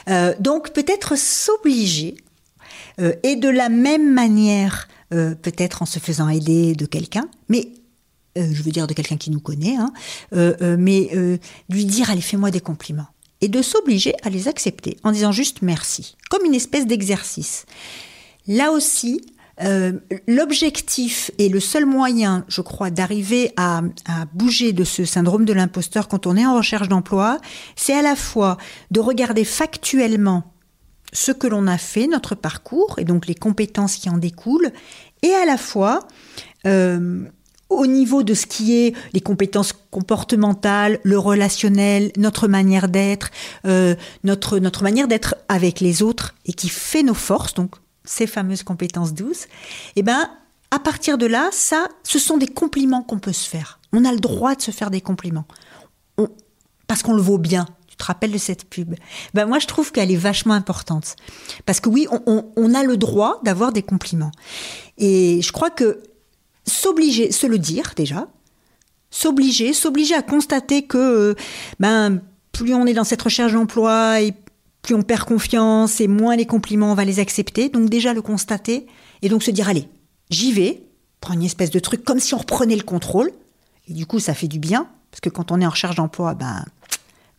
Euh, 0.08 0.34
donc 0.40 0.72
peut-être 0.72 1.18
s'obliger 1.18 2.16
euh, 3.00 3.14
et 3.24 3.36
de 3.36 3.50
la 3.50 3.70
même 3.70 4.14
manière, 4.14 4.88
euh, 5.14 5.34
peut-être 5.36 5.82
en 5.82 5.86
se 5.86 6.00
faisant 6.00 6.30
aider 6.30 6.76
de 6.76 6.86
quelqu'un, 6.86 7.28
mais 7.50 7.70
je 8.38 8.64
veux 8.64 8.72
dire 8.72 8.88
de 8.88 8.94
quelqu'un 8.94 9.18
qui 9.18 9.30
nous 9.30 9.42
connaît, 9.42 9.76
hein, 9.76 9.92
mais 10.78 11.10
lui 11.68 11.84
dire 11.84 12.10
allez 12.10 12.22
fais-moi 12.22 12.50
des 12.50 12.62
compliments 12.62 13.08
et 13.42 13.50
de 13.50 13.62
s'obliger 13.62 14.14
à 14.24 14.30
les 14.30 14.48
accepter 14.48 14.96
en 15.04 15.12
disant 15.12 15.34
juste 15.34 15.62
merci, 15.62 16.16
comme 16.30 16.46
une 16.46 16.54
espèce 16.54 16.88
d'exercice. 16.88 17.66
Là 18.48 18.72
aussi, 18.72 19.22
euh, 19.64 19.94
l'objectif 20.28 21.32
et 21.38 21.50
le 21.50 21.60
seul 21.60 21.86
moyen, 21.86 22.46
je 22.48 22.62
crois, 22.62 22.90
d'arriver 22.90 23.52
à, 23.58 23.82
bouger 24.34 24.74
de 24.74 24.84
ce 24.84 25.06
syndrome 25.06 25.46
de 25.46 25.54
l'imposteur 25.54 26.08
quand 26.08 26.28
on 26.28 26.36
est 26.36 26.46
en 26.46 26.56
recherche 26.56 26.88
d'emploi, 26.88 27.40
c'est 27.76 27.94
à 27.94 28.02
la 28.02 28.16
fois 28.16 28.58
de 28.92 29.00
regarder 29.00 29.44
factuellement 29.44 30.54
ce 31.14 31.32
que 31.32 31.48
l'on 31.48 31.68
a 31.68 31.78
fait, 31.78 32.08
notre 32.08 32.36
parcours, 32.36 32.96
et 32.98 33.04
donc 33.04 33.28
les 33.28 33.36
compétences 33.36 33.96
qui 33.96 34.10
en 34.10 34.18
découlent, 34.18 34.72
et 35.22 35.34
à 35.34 35.46
la 35.46 35.58
fois 35.58 36.00
euh, 36.66 37.26
au 37.70 37.88
niveau 37.88 38.24
de 38.24 38.34
ce 38.34 38.46
qui 38.46 38.78
est 38.78 38.94
les 39.14 39.22
compétences 39.22 39.74
comportementales, 39.92 41.00
le 41.04 41.18
relationnel, 41.18 42.12
notre 42.18 42.48
manière 42.48 42.90
d'être, 42.90 43.32
euh, 43.66 43.96
notre, 44.24 44.60
notre 44.60 44.84
manière 44.84 45.08
d'être 45.08 45.36
avec 45.50 45.80
les 45.80 46.02
autres, 46.02 46.36
et 46.46 46.54
qui 46.54 46.70
fait 46.70 47.04
nos 47.04 47.14
forces, 47.14 47.54
donc 47.54 47.76
ces 48.04 48.28
fameuses 48.28 48.64
compétences 48.64 49.14
douces, 49.14 49.48
eh 49.96 50.04
ben, 50.04 50.30
à 50.72 50.80
partir 50.80 51.18
de 51.18 51.26
là, 51.26 51.50
ça, 51.52 51.88
ce 52.04 52.18
sont 52.18 52.38
des 52.38 52.48
compliments 52.48 53.04
qu'on 53.04 53.20
peut 53.20 53.34
se 53.34 53.48
faire. 53.48 53.80
On 53.94 54.06
a 54.06 54.12
le 54.12 54.20
droit 54.20 54.56
de 54.56 54.62
se 54.62 54.72
faire 54.72 54.90
des 54.90 55.02
compliments. 55.02 55.46
parce 56.88 57.04
qu'on 57.04 57.14
le 57.14 57.22
vaut 57.22 57.38
bien. 57.38 57.66
Tu 57.88 57.96
te 57.96 58.04
rappelles 58.04 58.32
de 58.32 58.38
cette 58.38 58.70
pub? 58.70 58.96
Ben 59.34 59.46
moi, 59.46 59.60
je 59.60 59.68
trouve 59.68 59.92
qu'elle 59.92 60.12
est 60.12 60.18
vachement 60.18 60.54
importante. 60.54 61.16
Parce 61.66 61.80
que 61.80 61.90
oui, 61.90 62.08
on, 62.26 62.74
a 62.74 62.84
le 62.84 62.98
droit 62.98 63.40
d'avoir 63.44 63.72
des 63.72 63.82
compliments. 63.82 64.32
Et 64.98 65.42
je 65.42 65.52
crois 65.52 65.70
que 65.70 66.02
s'obliger, 66.66 67.32
se 67.32 67.48
le 67.48 67.60
dire 67.60 67.94
déjà, 67.96 68.28
s'obliger, 69.10 69.74
s'obliger 69.74 70.16
à 70.16 70.22
constater 70.22 70.84
que 70.84 71.36
ben 71.80 72.22
plus 72.52 72.74
on 72.74 72.86
est 72.86 72.94
dans 72.94 73.04
cette 73.04 73.22
recherche 73.22 73.54
d'emploi 73.54 74.22
et 74.22 74.34
plus 74.82 74.96
on 74.96 75.04
perd 75.04 75.24
confiance 75.24 76.02
et 76.02 76.08
moins 76.08 76.36
les 76.36 76.46
compliments 76.46 76.92
on 76.92 76.96
va 76.96 77.06
les 77.06 77.20
accepter. 77.20 77.70
Donc 77.70 77.90
déjà 77.90 78.14
le 78.14 78.22
constater 78.22 78.88
et 79.22 79.30
donc 79.30 79.44
se 79.44 79.52
dire 79.52 79.70
allez, 79.70 79.88
j'y 80.30 80.52
vais, 80.52 80.84
prendre 81.20 81.40
une 81.40 81.46
espèce 81.46 81.72
de 81.72 81.80
truc 81.80 82.04
comme 82.04 82.20
si 82.20 82.34
on 82.34 82.40
reprenait 82.40 82.76
le 82.76 82.84
contrôle. 82.84 83.32
Et 83.88 83.94
du 83.94 84.06
coup 84.06 84.20
ça 84.20 84.34
fait 84.34 84.48
du 84.48 84.60
bien 84.60 84.88
parce 85.12 85.22
que 85.22 85.30
quand 85.30 85.52
on 85.52 85.60
est 85.62 85.66
en 85.66 85.70
recherche 85.70 85.96
d'emploi, 85.96 86.34
ben 86.34 86.66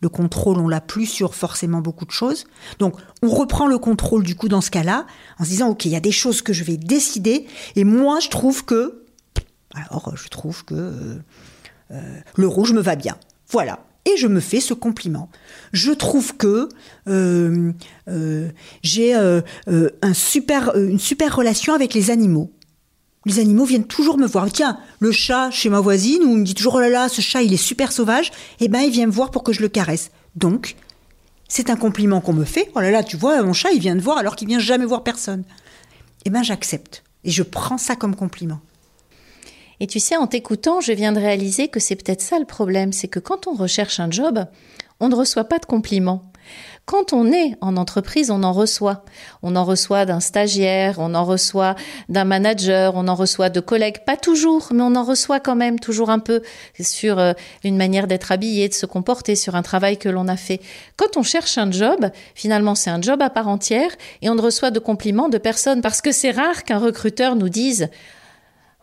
le 0.01 0.09
contrôle 0.09 0.57
on 0.59 0.67
l'a 0.67 0.81
plus 0.81 1.05
sur 1.05 1.33
forcément 1.33 1.79
beaucoup 1.79 2.05
de 2.05 2.11
choses. 2.11 2.45
Donc 2.79 2.97
on 3.21 3.29
reprend 3.29 3.67
le 3.67 3.77
contrôle 3.77 4.23
du 4.23 4.35
coup 4.35 4.49
dans 4.49 4.61
ce 4.61 4.71
cas-là 4.71 5.05
en 5.39 5.43
se 5.43 5.49
disant 5.49 5.69
ok 5.69 5.85
il 5.85 5.91
y 5.91 5.95
a 5.95 6.01
des 6.01 6.11
choses 6.11 6.41
que 6.41 6.53
je 6.53 6.63
vais 6.63 6.77
décider 6.77 7.47
et 7.75 7.83
moi 7.83 8.19
je 8.19 8.29
trouve 8.29 8.65
que 8.65 9.03
alors 9.73 10.15
je 10.15 10.27
trouve 10.27 10.63
que 10.65 10.75
euh, 10.75 11.15
euh, 11.91 12.19
le 12.35 12.47
rouge 12.47 12.73
me 12.73 12.81
va 12.81 12.95
bien. 12.95 13.17
Voilà, 13.49 13.79
et 14.05 14.17
je 14.17 14.27
me 14.27 14.39
fais 14.39 14.59
ce 14.59 14.73
compliment. 14.73 15.29
Je 15.71 15.91
trouve 15.91 16.35
que 16.35 16.69
euh, 17.07 17.71
euh, 18.07 18.49
j'ai 18.81 19.15
euh, 19.15 19.41
une 19.67 20.13
super 20.13 21.35
relation 21.35 21.73
avec 21.73 21.93
les 21.93 22.11
animaux. 22.11 22.51
Les 23.25 23.39
animaux 23.39 23.63
viennent 23.63 23.87
toujours 23.87 24.17
me 24.17 24.27
voir. 24.27 24.51
Tiens, 24.51 24.77
le 24.99 25.11
chat 25.11 25.49
chez 25.51 25.69
ma 25.69 25.79
voisine, 25.79 26.23
où 26.23 26.31
il 26.31 26.39
me 26.39 26.43
dit 26.43 26.55
toujours 26.55 26.75
oh 26.75 26.79
là 26.81 26.89
là, 26.89 27.09
ce 27.09 27.21
chat 27.21 27.41
il 27.41 27.53
est 27.53 27.57
super 27.57 27.91
sauvage, 27.91 28.31
eh 28.59 28.67
ben 28.67 28.81
il 28.81 28.91
vient 28.91 29.07
me 29.07 29.11
voir 29.11 29.31
pour 29.31 29.43
que 29.43 29.53
je 29.53 29.61
le 29.61 29.69
caresse. 29.69 30.11
Donc, 30.35 30.75
c'est 31.47 31.69
un 31.69 31.77
compliment 31.77 32.19
qu'on 32.19 32.33
me 32.33 32.43
fait. 32.43 32.69
Oh 32.75 32.81
là 32.81 32.91
là, 32.91 33.03
tu 33.03 33.15
vois, 33.15 33.41
mon 33.43 33.53
chat 33.53 33.71
il 33.71 33.79
vient 33.79 33.95
te 33.95 34.01
voir 34.01 34.17
alors 34.17 34.35
qu'il 34.35 34.47
vient 34.49 34.59
jamais 34.59 34.85
voir 34.85 35.03
personne. 35.03 35.43
Eh 36.25 36.29
ben 36.29 36.43
j'accepte 36.43 37.03
et 37.23 37.31
je 37.31 37.43
prends 37.43 37.77
ça 37.77 37.95
comme 37.95 38.15
compliment. 38.15 38.59
Et 39.79 39.87
tu 39.87 39.99
sais, 39.99 40.15
en 40.15 40.27
t'écoutant, 40.27 40.81
je 40.81 40.91
viens 40.91 41.11
de 41.11 41.19
réaliser 41.19 41.67
que 41.67 41.79
c'est 41.79 41.95
peut-être 41.95 42.21
ça 42.21 42.39
le 42.39 42.45
problème, 42.45 42.93
c'est 42.93 43.07
que 43.07 43.19
quand 43.19 43.47
on 43.47 43.53
recherche 43.53 43.99
un 43.99 44.11
job, 44.11 44.45
on 44.99 45.09
ne 45.09 45.15
reçoit 45.15 45.45
pas 45.45 45.59
de 45.59 45.65
compliments. 45.65 46.23
Quand 46.85 47.13
on 47.13 47.31
est 47.31 47.55
en 47.61 47.77
entreprise, 47.77 48.29
on 48.29 48.43
en 48.43 48.51
reçoit. 48.51 49.05
On 49.41 49.55
en 49.55 49.63
reçoit 49.63 50.05
d'un 50.05 50.19
stagiaire, 50.19 50.95
on 50.97 51.15
en 51.15 51.23
reçoit 51.23 51.75
d'un 52.09 52.25
manager, 52.25 52.93
on 52.95 53.07
en 53.07 53.15
reçoit 53.15 53.49
de 53.49 53.61
collègues, 53.61 54.03
pas 54.05 54.17
toujours, 54.17 54.67
mais 54.73 54.83
on 54.83 54.95
en 54.95 55.03
reçoit 55.03 55.39
quand 55.39 55.55
même 55.55 55.79
toujours 55.79 56.09
un 56.09 56.19
peu 56.19 56.41
sur 56.81 57.19
euh, 57.19 57.31
une 57.63 57.77
manière 57.77 58.07
d'être 58.07 58.33
habillé, 58.33 58.67
de 58.67 58.73
se 58.73 58.85
comporter, 58.85 59.37
sur 59.37 59.55
un 59.55 59.61
travail 59.61 59.97
que 59.97 60.09
l'on 60.09 60.27
a 60.27 60.35
fait. 60.35 60.59
Quand 60.97 61.15
on 61.15 61.23
cherche 61.23 61.57
un 61.57 61.71
job, 61.71 62.09
finalement 62.35 62.75
c'est 62.75 62.89
un 62.89 63.01
job 63.01 63.21
à 63.21 63.29
part 63.29 63.47
entière 63.47 63.91
et 64.21 64.29
on 64.29 64.35
ne 64.35 64.41
reçoit 64.41 64.71
de 64.71 64.79
compliments 64.79 65.29
de 65.29 65.37
personne 65.37 65.81
parce 65.81 66.01
que 66.01 66.11
c'est 66.11 66.31
rare 66.31 66.65
qu'un 66.65 66.79
recruteur 66.79 67.37
nous 67.37 67.49
dise 67.49 67.89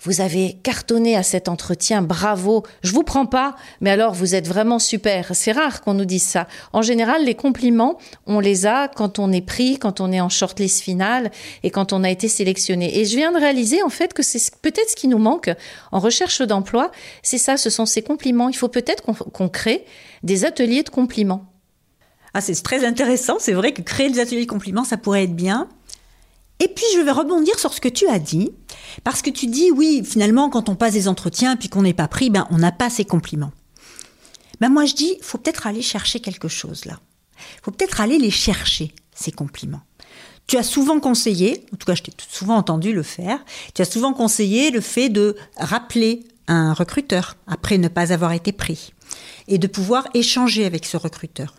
vous 0.02 0.20
avez 0.20 0.56
cartonné 0.62 1.16
à 1.16 1.22
cet 1.22 1.48
entretien, 1.48 2.02
bravo, 2.02 2.64
je 2.82 2.92
vous 2.92 3.02
prends 3.02 3.26
pas, 3.26 3.56
mais 3.80 3.90
alors 3.90 4.14
vous 4.14 4.34
êtes 4.34 4.48
vraiment 4.48 4.78
super. 4.78 5.34
C'est 5.34 5.52
rare 5.52 5.82
qu'on 5.82 5.94
nous 5.94 6.04
dise 6.04 6.22
ça. 6.22 6.48
En 6.72 6.82
général, 6.82 7.24
les 7.24 7.34
compliments, 7.34 7.98
on 8.26 8.40
les 8.40 8.66
a 8.66 8.88
quand 8.88 9.18
on 9.18 9.30
est 9.30 9.44
pris, 9.44 9.78
quand 9.78 10.00
on 10.00 10.10
est 10.10 10.20
en 10.20 10.28
shortlist 10.28 10.80
finale 10.80 11.30
et 11.62 11.70
quand 11.70 11.92
on 11.92 12.02
a 12.02 12.10
été 12.10 12.28
sélectionné. 12.28 12.98
Et 12.98 13.04
je 13.04 13.16
viens 13.16 13.32
de 13.32 13.38
réaliser 13.38 13.82
en 13.82 13.90
fait 13.90 14.14
que 14.14 14.22
c'est 14.22 14.40
peut-être 14.62 14.90
ce 14.90 14.96
qui 14.96 15.08
nous 15.08 15.18
manque 15.18 15.50
en 15.92 15.98
recherche 15.98 16.40
d'emploi, 16.40 16.90
c'est 17.22 17.38
ça, 17.38 17.56
ce 17.56 17.68
sont 17.68 17.86
ces 17.86 18.02
compliments. 18.02 18.48
Il 18.48 18.56
faut 18.56 18.68
peut-être 18.68 19.02
qu'on 19.02 19.48
crée 19.48 19.84
des 20.22 20.44
ateliers 20.44 20.82
de 20.82 20.90
compliments. 20.90 21.44
Ah, 22.32 22.40
c'est 22.40 22.54
très 22.62 22.84
intéressant. 22.84 23.36
C'est 23.38 23.52
vrai 23.52 23.72
que 23.72 23.82
créer 23.82 24.08
des 24.08 24.20
ateliers 24.20 24.44
de 24.44 24.50
compliments, 24.50 24.84
ça 24.84 24.96
pourrait 24.96 25.24
être 25.24 25.34
bien. 25.34 25.68
Et 26.61 26.68
puis 26.68 26.85
je 26.94 27.01
vais 27.01 27.11
rebondir 27.11 27.59
sur 27.59 27.73
ce 27.73 27.81
que 27.81 27.88
tu 27.88 28.07
as 28.07 28.18
dit, 28.18 28.51
parce 29.03 29.23
que 29.23 29.31
tu 29.31 29.46
dis 29.46 29.70
oui, 29.70 30.03
finalement, 30.05 30.51
quand 30.51 30.68
on 30.68 30.77
passe 30.77 30.92
des 30.92 31.09
entretiens 31.09 31.57
puis 31.57 31.68
qu'on 31.68 31.83
n'est 31.83 31.94
pas 31.94 32.09
pris, 32.09 32.31
ben 32.31 32.46
on 32.51 32.59
n'a 32.59 32.70
pas 32.70 32.90
ces 32.90 33.05
compliments. 33.05 33.53
Ben 34.61 34.68
moi 34.68 34.85
je 34.85 34.94
dis, 34.94 35.16
faut 35.23 35.38
peut-être 35.38 35.66
aller 35.66 35.83
chercher 35.83 36.20
quelque 36.20 36.49
chose 36.49 36.85
là. 36.85 37.01
Faut 37.62 37.70
peut-être 37.70 38.01
aller 38.03 38.18
les 38.18 38.31
chercher 38.31 38.94
ces 39.14 39.33
compliments. 39.33 39.81
Tu 40.46 40.59
as 40.59 40.62
souvent 40.62 41.01
conseillé, 41.01 41.64
en 41.73 41.77
tout 41.77 41.87
cas 41.87 41.94
je 41.94 42.03
t'ai 42.03 42.12
souvent 42.29 42.57
entendu 42.57 42.92
le 42.92 43.03
faire, 43.03 43.42
tu 43.75 43.81
as 43.81 43.87
souvent 43.87 44.12
conseillé 44.12 44.70
le 44.70 44.81
fait 44.81 45.09
de 45.09 45.37
rappeler 45.57 46.25
un 46.46 46.75
recruteur 46.75 47.37
après 47.46 47.79
ne 47.79 47.88
pas 47.88 48.12
avoir 48.12 48.33
été 48.33 48.53
pris 48.53 48.92
et 49.49 49.59
de 49.59 49.66
pouvoir 49.66 50.09
échanger 50.12 50.64
avec 50.66 50.85
ce 50.85 50.96
recruteur. 50.96 51.55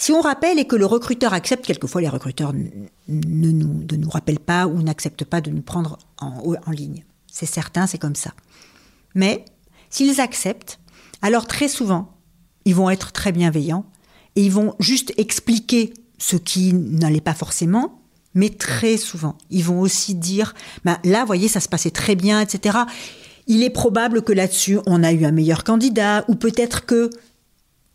Si 0.00 0.12
on 0.12 0.20
rappelle 0.20 0.60
et 0.60 0.64
que 0.64 0.76
le 0.76 0.86
recruteur 0.86 1.32
accepte, 1.32 1.66
quelquefois 1.66 2.00
les 2.00 2.08
recruteurs 2.08 2.52
ne 2.52 3.50
nous, 3.50 3.84
nous 3.90 4.08
rappellent 4.08 4.38
pas 4.38 4.68
ou 4.68 4.80
n'acceptent 4.80 5.24
pas 5.24 5.40
de 5.40 5.50
nous 5.50 5.60
prendre 5.60 5.98
en, 6.18 6.70
ligne. 6.70 7.04
C'est 7.26 7.46
certain, 7.46 7.88
c'est 7.88 7.98
comme 7.98 8.14
ça. 8.14 8.30
Mais 9.16 9.44
s'ils 9.90 10.20
acceptent, 10.20 10.78
alors 11.20 11.48
très 11.48 11.66
souvent, 11.66 12.14
ils 12.64 12.76
vont 12.76 12.90
être 12.90 13.10
très 13.10 13.32
bienveillants 13.32 13.86
et 14.36 14.44
ils 14.44 14.52
vont 14.52 14.76
juste 14.78 15.12
expliquer 15.16 15.92
ce 16.16 16.36
qui 16.36 16.74
n'allait 16.74 17.20
pas 17.20 17.34
forcément, 17.34 18.00
mais 18.34 18.50
très 18.50 18.98
souvent, 18.98 19.36
ils 19.50 19.64
vont 19.64 19.80
aussi 19.80 20.14
dire, 20.14 20.54
ben 20.84 20.98
là, 21.02 21.24
voyez, 21.24 21.48
ça 21.48 21.58
se 21.58 21.68
passait 21.68 21.90
très 21.90 22.14
bien, 22.14 22.40
etc. 22.40 22.78
Il 23.48 23.64
est 23.64 23.70
probable 23.70 24.22
que 24.22 24.32
là-dessus, 24.32 24.78
on 24.86 25.02
a 25.02 25.10
eu 25.10 25.24
un 25.24 25.32
meilleur 25.32 25.64
candidat, 25.64 26.24
ou 26.28 26.36
peut-être 26.36 26.86
que 26.86 27.10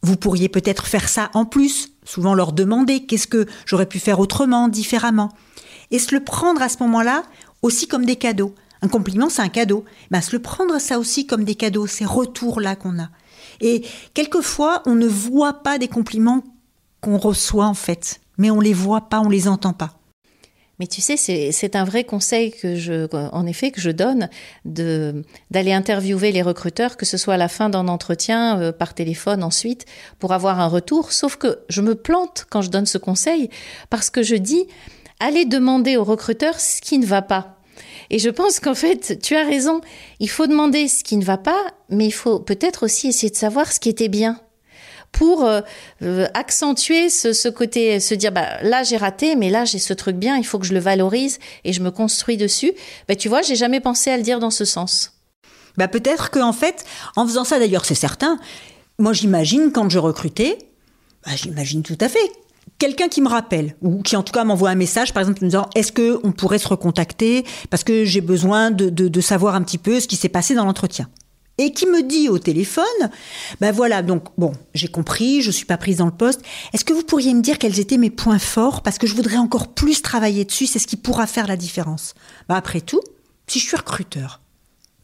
vous 0.04 0.18
pourriez 0.18 0.50
peut-être 0.50 0.86
faire 0.86 1.10
ça 1.10 1.32
en 1.34 1.46
plus, 1.46 1.94
souvent 2.04 2.36
leur 2.36 2.52
demander 2.52 3.06
qu'est-ce 3.06 3.28
que 3.28 3.48
j'aurais 3.66 3.88
pu 3.88 4.00
faire 4.00 4.20
autrement, 4.20 4.68
différemment. 4.68 5.32
Et 5.92 6.00
se 6.00 6.14
le 6.14 6.24
prendre 6.24 6.62
à 6.62 6.70
ce 6.70 6.78
moment-là 6.84 7.24
aussi 7.62 7.88
comme 7.88 8.06
des 8.06 8.18
cadeaux. 8.18 8.54
Un 8.82 8.90
compliment, 8.90 9.30
c'est 9.30 9.42
un 9.42 9.50
cadeau. 9.50 9.86
Ben, 10.12 10.22
se 10.22 10.34
le 10.34 10.42
prendre 10.42 10.80
ça 10.80 11.00
aussi 11.00 11.26
comme 11.26 11.46
des 11.46 11.56
cadeaux, 11.56 11.88
ces 11.88 12.06
retours-là 12.06 12.76
qu'on 12.76 13.00
a. 13.00 13.10
Et 13.62 13.86
quelquefois, 14.14 14.84
on 14.86 14.96
ne 14.96 15.08
voit 15.08 15.64
pas 15.64 15.78
des 15.78 15.88
compliments 15.88 16.44
qu'on 17.00 17.18
reçoit 17.18 17.66
en 17.66 17.74
fait, 17.74 18.20
mais 18.38 18.52
on 18.52 18.60
les 18.60 18.74
voit 18.74 19.10
pas, 19.10 19.22
on 19.22 19.30
les 19.30 19.48
entend 19.48 19.74
pas. 19.74 19.98
Mais 20.84 20.88
tu 20.88 21.00
sais, 21.00 21.16
c'est 21.16 21.76
un 21.78 21.86
vrai 21.86 22.04
conseil 22.04 22.52
que 22.52 22.76
je, 22.76 23.08
en 23.32 23.46
effet, 23.46 23.72
que 23.72 23.80
je 23.80 23.90
donne 23.90 24.28
d'aller 24.66 25.72
interviewer 25.72 26.34
les 26.34 26.42
recruteurs, 26.42 26.98
que 26.98 27.06
ce 27.06 27.16
soit 27.16 27.36
à 27.36 27.38
la 27.38 27.48
fin 27.48 27.70
d'un 27.70 27.88
entretien, 27.88 28.60
euh, 28.60 28.74
par 28.74 28.94
téléphone 28.94 29.44
ensuite, 29.44 29.86
pour 30.20 30.34
avoir 30.34 30.60
un 30.60 30.68
retour. 30.68 31.14
Sauf 31.14 31.38
que 31.38 31.60
je 31.70 31.80
me 31.80 31.96
plante 31.96 32.48
quand 32.50 32.62
je 32.62 32.70
donne 32.70 32.86
ce 32.86 32.98
conseil 32.98 33.50
parce 33.90 34.10
que 34.10 34.24
je 34.24 34.36
dis 34.36 34.68
allez 35.22 35.46
demander 35.46 35.96
aux 35.96 36.04
recruteurs 36.04 36.60
ce 36.60 36.82
qui 36.82 37.00
ne 37.00 37.06
va 37.06 37.22
pas. 37.22 37.62
Et 38.10 38.20
je 38.20 38.30
pense 38.30 38.60
qu'en 38.60 38.76
fait, 38.76 39.20
tu 39.24 39.38
as 39.38 39.46
raison. 39.46 39.80
Il 40.20 40.30
faut 40.30 40.48
demander 40.48 40.90
ce 40.90 41.06
qui 41.06 41.16
ne 41.16 41.24
va 41.24 41.38
pas, 41.38 41.64
mais 41.88 42.08
il 42.08 42.12
faut 42.12 42.40
peut-être 42.40 42.84
aussi 42.84 43.08
essayer 43.08 43.30
de 43.30 43.38
savoir 43.38 43.72
ce 43.72 43.80
qui 43.80 43.88
était 43.88 44.10
bien 44.10 44.38
pour 45.14 45.46
euh, 45.46 45.62
euh, 46.02 46.28
accentuer 46.34 47.10
ce, 47.10 47.48
côté, 47.48 48.02
se 48.02 48.14
dire 48.14 48.34
bah 48.34 48.62
là 48.64 48.84
j'ai 48.84 48.98
raté, 48.98 49.38
mais 49.38 49.50
là 49.50 49.64
j'ai 49.64 49.80
ce 49.80 49.94
truc 49.94 50.18
bien, 50.18 50.36
il 50.36 50.44
faut 50.44 50.60
que 50.60 50.66
je 50.66 50.74
le 50.74 50.80
valorise 50.82 51.40
et 51.64 51.72
je 51.72 51.82
me 51.82 51.92
construis 51.92 52.36
dessus. 52.36 52.74
Bah 53.08 53.16
tu 53.16 53.30
vois, 53.30 53.42
j'ai 53.42 53.56
jamais 53.56 53.80
pensé 53.80 54.10
à 54.12 54.18
le 54.18 54.24
dire 54.24 54.40
dans 54.40 54.52
ce 54.52 54.66
sens. 54.66 55.14
Bah 55.78 55.88
peut-être 55.88 56.30
qu'en 56.30 56.52
fait, 56.52 56.84
en 57.16 57.26
faisant 57.26 57.46
ça 57.46 57.60
d'ailleurs, 57.60 57.86
c'est 57.86 57.96
certain. 57.96 58.38
Moi 59.00 59.14
j'imagine 59.14 59.72
quand 59.72 59.90
je 59.90 60.00
recrutais, 60.00 60.58
bah, 61.26 61.32
j'imagine 61.36 61.84
tout 61.84 61.98
à 62.02 62.10
fait 62.10 62.32
quelqu'un 62.80 63.08
qui 63.08 63.22
me 63.22 63.30
rappelle 63.30 63.76
ou 63.82 64.02
qui 64.02 64.18
en 64.18 64.24
tout 64.24 64.34
cas 64.34 64.44
m'envoie 64.44 64.70
un 64.70 64.76
message 64.76 65.14
par 65.14 65.22
exemple 65.22 65.42
me 65.44 65.50
disant 65.50 65.70
est-ce 65.74 65.92
que 65.92 66.20
on 66.24 66.32
pourrait 66.32 66.58
se 66.58 66.68
recontacter? 66.68 67.46
Parce 67.70 67.84
que 67.84 68.04
j'ai 68.04 68.20
besoin 68.20 68.72
de 68.72 69.22
savoir 69.22 69.56
un 69.56 69.62
petit 69.62 69.78
peu 69.78 70.00
ce 70.00 70.08
qui 70.08 70.16
s'est 70.18 70.28
passé 70.28 70.54
dans 70.54 70.66
l'entretien 70.66 71.08
et 71.58 71.72
qui 71.72 71.86
me 71.86 72.02
dit 72.02 72.30
au 72.30 72.40
téléphone, 72.40 72.84
ben 73.62 73.72
voilà, 73.72 74.02
donc 74.02 74.24
bon, 74.38 74.54
j'ai 74.74 74.88
compris, 74.88 75.42
je 75.42 75.52
suis 75.52 75.66
pas 75.66 75.78
prise 75.78 75.98
dans 75.98 76.06
le 76.06 76.12
poste. 76.12 76.42
Est-ce 76.74 76.84
que 76.84 76.94
vous 76.94 77.04
pourriez 77.04 77.34
me 77.34 77.42
dire 77.42 77.60
quels 77.60 77.80
étaient 77.80 77.98
mes 77.98 78.10
points 78.10 78.40
forts? 78.40 78.82
Parce 78.82 78.98
que 78.98 79.06
je 79.06 79.16
voudrais 79.16 79.38
encore 79.38 79.74
plus 79.74 80.02
travailler 80.02 80.46
dessus, 80.46 80.66
c'est 80.66 80.80
ce 80.80 80.88
qui 80.88 80.98
pourra 80.98 81.28
faire 81.28 81.48
la 81.48 81.56
différence. 81.56 82.16
Ben 82.50 82.56
après 82.56 82.82
tout, 82.82 83.02
si 83.48 83.60
je 83.60 83.66
suis 83.66 83.78
recruteur, 83.78 84.42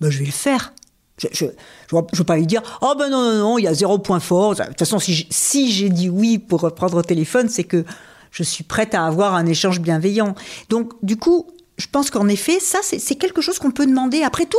ben 0.01 0.09
je 0.09 0.19
vais 0.19 0.25
le 0.25 0.31
faire. 0.31 0.73
Je 1.19 1.27
je, 1.33 1.45
veux 1.93 2.23
pas 2.23 2.37
lui 2.37 2.47
dire 2.47 2.79
oh 2.81 2.93
ben 2.97 3.09
non 3.09 3.21
non 3.21 3.37
non, 3.37 3.57
il 3.57 3.63
y 3.63 3.67
a 3.67 3.73
zéro 3.73 3.99
point 3.99 4.21
fort. 4.21 4.55
De 4.55 4.63
toute 4.63 4.79
façon, 4.79 4.99
si 4.99 5.27
si 5.29 5.71
j'ai 5.71 5.89
dit 5.89 6.09
oui 6.09 6.39
pour 6.39 6.61
reprendre 6.61 6.97
au 6.97 7.03
téléphone, 7.03 7.49
c'est 7.49 7.65
que 7.65 7.83
je 8.31 8.43
suis 8.43 8.63
prête 8.63 8.95
à 8.95 9.05
avoir 9.05 9.35
un 9.35 9.45
échange 9.45 9.81
bienveillant. 9.81 10.33
Donc 10.69 10.93
du 11.03 11.17
coup, 11.17 11.47
je 11.77 11.87
pense 11.87 12.09
qu'en 12.09 12.27
effet, 12.27 12.59
ça 12.59 12.79
c'est 12.81 13.15
quelque 13.15 13.41
chose 13.41 13.59
qu'on 13.59 13.71
peut 13.71 13.85
demander. 13.85 14.23
Après 14.23 14.45
tout, 14.45 14.57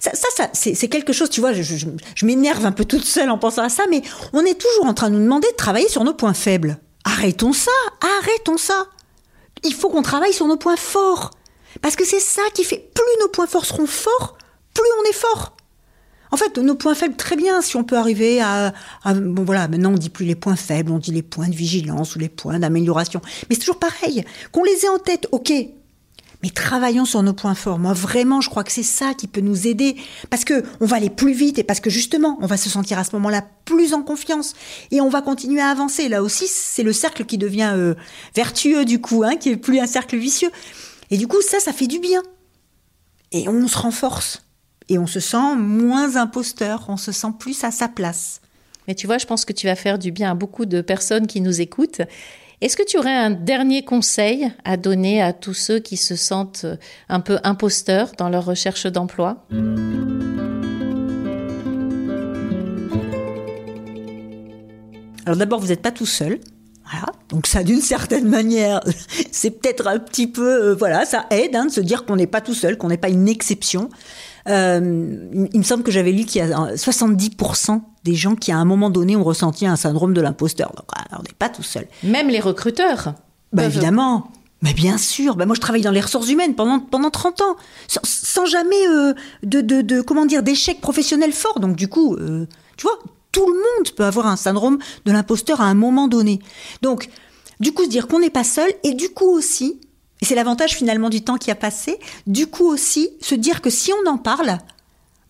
ça, 0.00 0.48
c'est 0.54 0.88
quelque 0.88 1.12
chose, 1.12 1.28
tu 1.28 1.40
vois, 1.40 1.52
je, 1.52 2.26
m'énerve 2.26 2.64
un 2.64 2.72
peu 2.72 2.84
toute 2.84 3.04
seule 3.04 3.30
en 3.30 3.38
pensant 3.38 3.62
à 3.62 3.68
ça, 3.68 3.84
mais 3.90 4.02
on 4.32 4.44
est 4.44 4.58
toujours 4.58 4.86
en 4.86 4.94
train 4.94 5.10
de 5.10 5.16
nous 5.16 5.22
demander 5.22 5.48
de 5.50 5.56
travailler 5.56 5.88
sur 5.88 6.04
nos 6.04 6.14
points 6.14 6.34
faibles. 6.34 6.78
Arrêtons 7.04 7.52
ça, 7.52 7.70
arrêtons 8.18 8.56
ça. 8.56 8.86
Il 9.62 9.74
faut 9.74 9.90
qu'on 9.90 10.02
travaille 10.02 10.32
sur 10.32 10.46
nos 10.46 10.56
points 10.56 10.76
forts. 10.76 11.32
Parce 11.82 11.96
que 11.96 12.04
c'est 12.04 12.20
ça 12.20 12.42
qui 12.54 12.64
fait, 12.64 12.90
plus 12.94 13.20
nos 13.20 13.28
points 13.28 13.46
forts 13.46 13.66
seront 13.66 13.86
forts, 13.86 14.38
plus 14.74 14.88
on 15.00 15.10
est 15.10 15.14
fort. 15.14 15.56
En 16.32 16.36
fait, 16.36 16.58
nos 16.58 16.76
points 16.76 16.94
faibles, 16.94 17.16
très 17.16 17.36
bien, 17.36 17.60
si 17.60 17.76
on 17.76 17.84
peut 17.84 17.96
arriver 17.96 18.40
à, 18.40 18.72
bon 19.14 19.44
voilà, 19.44 19.68
maintenant 19.68 19.92
on 19.92 19.98
dit 19.98 20.10
plus 20.10 20.24
les 20.24 20.36
points 20.36 20.56
faibles, 20.56 20.92
on 20.92 20.98
dit 20.98 21.10
les 21.10 21.22
points 21.22 21.48
de 21.48 21.54
vigilance 21.54 22.14
ou 22.14 22.20
les 22.20 22.28
points 22.28 22.58
d'amélioration. 22.58 23.20
Mais 23.48 23.56
c'est 23.56 23.60
toujours 23.60 23.78
pareil. 23.78 24.24
Qu'on 24.52 24.64
les 24.64 24.84
ait 24.84 24.88
en 24.88 24.98
tête, 24.98 25.26
ok, 25.32 25.52
mais 26.42 26.50
travaillons 26.50 27.04
sur 27.04 27.22
nos 27.22 27.32
points 27.32 27.54
forts. 27.54 27.78
Moi, 27.78 27.92
vraiment, 27.92 28.40
je 28.40 28.48
crois 28.48 28.64
que 28.64 28.72
c'est 28.72 28.82
ça 28.82 29.12
qui 29.14 29.26
peut 29.26 29.42
nous 29.42 29.66
aider. 29.66 29.96
Parce 30.30 30.44
que 30.44 30.64
on 30.80 30.86
va 30.86 30.96
aller 30.96 31.10
plus 31.10 31.32
vite 31.32 31.58
et 31.58 31.64
parce 31.64 31.80
que 31.80 31.90
justement, 31.90 32.38
on 32.40 32.46
va 32.46 32.56
se 32.56 32.70
sentir 32.70 32.98
à 32.98 33.04
ce 33.04 33.14
moment-là 33.16 33.44
plus 33.66 33.92
en 33.92 34.02
confiance. 34.02 34.54
Et 34.90 35.00
on 35.00 35.10
va 35.10 35.20
continuer 35.20 35.60
à 35.60 35.68
avancer. 35.68 36.08
Là 36.08 36.22
aussi, 36.22 36.46
c'est 36.46 36.82
le 36.82 36.92
cercle 36.92 37.26
qui 37.26 37.36
devient 37.36 37.72
euh, 37.74 37.94
vertueux 38.34 38.84
du 38.84 39.00
coup, 39.00 39.22
hein, 39.22 39.36
qui 39.36 39.50
est 39.50 39.56
plus 39.56 39.80
un 39.80 39.86
cercle 39.86 40.16
vicieux. 40.16 40.50
Et 41.10 41.18
du 41.18 41.26
coup, 41.26 41.42
ça, 41.42 41.60
ça 41.60 41.72
fait 41.72 41.86
du 41.86 41.98
bien. 41.98 42.22
Et 43.32 43.48
on 43.48 43.68
se 43.68 43.76
renforce. 43.76 44.42
Et 44.88 44.98
on 44.98 45.06
se 45.06 45.20
sent 45.20 45.56
moins 45.56 46.16
imposteur. 46.16 46.86
On 46.88 46.96
se 46.96 47.12
sent 47.12 47.32
plus 47.38 47.64
à 47.64 47.70
sa 47.70 47.88
place. 47.88 48.40
Mais 48.88 48.94
tu 48.94 49.06
vois, 49.06 49.18
je 49.18 49.26
pense 49.26 49.44
que 49.44 49.52
tu 49.52 49.66
vas 49.66 49.76
faire 49.76 49.98
du 49.98 50.10
bien 50.10 50.30
à 50.30 50.34
beaucoup 50.34 50.64
de 50.64 50.80
personnes 50.80 51.26
qui 51.26 51.40
nous 51.40 51.60
écoutent 51.60 52.00
est-ce 52.60 52.76
que 52.76 52.82
tu 52.82 52.98
aurais 52.98 53.16
un 53.16 53.30
dernier 53.30 53.84
conseil 53.84 54.52
à 54.64 54.76
donner 54.76 55.22
à 55.22 55.32
tous 55.32 55.54
ceux 55.54 55.78
qui 55.78 55.96
se 55.96 56.14
sentent 56.14 56.66
un 57.08 57.20
peu 57.20 57.38
imposteurs 57.42 58.12
dans 58.18 58.28
leur 58.28 58.44
recherche 58.44 58.86
d'emploi? 58.86 59.46
Alors 65.24 65.38
d'abord, 65.38 65.60
vous 65.60 65.68
n'êtes 65.68 65.80
pas 65.80 65.92
tout 65.92 66.06
seul. 66.06 66.40
Voilà. 66.90 67.06
Donc 67.30 67.46
ça, 67.46 67.62
d'une 67.62 67.80
certaine 67.80 68.28
manière, 68.28 68.80
c'est 69.30 69.52
peut-être 69.52 69.86
un 69.86 69.98
petit 69.98 70.26
peu, 70.26 70.70
euh, 70.70 70.74
voilà, 70.74 71.06
ça 71.06 71.26
aide 71.30 71.56
hein, 71.56 71.66
de 71.66 71.70
se 71.70 71.80
dire 71.80 72.04
qu'on 72.04 72.16
n'est 72.16 72.26
pas 72.26 72.40
tout 72.40 72.54
seul, 72.54 72.76
qu'on 72.76 72.88
n'est 72.88 72.98
pas 72.98 73.08
une 73.08 73.28
exception. 73.28 73.88
Euh, 74.48 75.48
il 75.52 75.58
me 75.58 75.64
semble 75.64 75.82
que 75.82 75.90
j'avais 75.90 76.12
lu 76.12 76.24
qu'il 76.24 76.40
y 76.40 76.52
a 76.52 76.74
70% 76.74 77.80
des 78.04 78.14
gens 78.14 78.34
qui, 78.34 78.52
à 78.52 78.58
un 78.58 78.64
moment 78.64 78.90
donné, 78.90 79.16
ont 79.16 79.24
ressenti 79.24 79.66
un 79.66 79.76
syndrome 79.76 80.14
de 80.14 80.20
l'imposteur. 80.20 80.72
Donc, 80.76 80.86
on 81.12 81.22
n'est 81.22 81.34
pas 81.38 81.48
tout 81.48 81.62
seul. 81.62 81.86
Même 82.02 82.28
les 82.28 82.40
recruteurs 82.40 83.14
bah, 83.52 83.64
Évidemment. 83.64 84.30
Mais 84.62 84.74
bien 84.74 84.98
sûr, 84.98 85.36
bah 85.36 85.46
moi 85.46 85.54
je 85.54 85.60
travaille 85.60 85.80
dans 85.80 85.90
les 85.90 86.02
ressources 86.02 86.28
humaines 86.28 86.54
pendant 86.54 86.80
pendant 86.80 87.08
30 87.08 87.40
ans, 87.40 87.56
sans, 87.88 88.44
jamais 88.44 88.86
euh, 88.88 89.14
de, 89.42 89.62
de, 89.62 89.80
de, 89.80 90.02
comment 90.02 90.26
dire 90.26 90.42
d'échec 90.42 90.82
professionnel 90.82 91.32
fort. 91.32 91.60
Donc 91.60 91.76
du 91.76 91.88
coup, 91.88 92.14
euh, 92.16 92.46
tu 92.76 92.82
vois, 92.82 92.98
tout 93.32 93.46
le 93.46 93.54
monde 93.54 93.94
peut 93.96 94.04
avoir 94.04 94.26
un 94.26 94.36
syndrome 94.36 94.78
de 95.06 95.12
l'imposteur 95.12 95.62
à 95.62 95.64
un 95.64 95.72
moment 95.72 96.08
donné. 96.08 96.40
Donc 96.82 97.08
du 97.58 97.72
coup 97.72 97.84
se 97.84 97.88
dire 97.88 98.06
qu'on 98.06 98.20
n'est 98.20 98.28
pas 98.28 98.44
seul 98.44 98.70
et 98.84 98.92
du 98.92 99.08
coup 99.08 99.30
aussi 99.30 99.80
et 100.22 100.24
c'est 100.24 100.34
l'avantage 100.34 100.74
finalement 100.74 101.08
du 101.08 101.22
temps 101.22 101.38
qui 101.38 101.50
a 101.50 101.54
passé. 101.54 101.98
Du 102.26 102.46
coup 102.46 102.66
aussi, 102.66 103.10
se 103.20 103.34
dire 103.34 103.62
que 103.62 103.70
si 103.70 103.90
on 103.92 104.10
en 104.10 104.18
parle, 104.18 104.58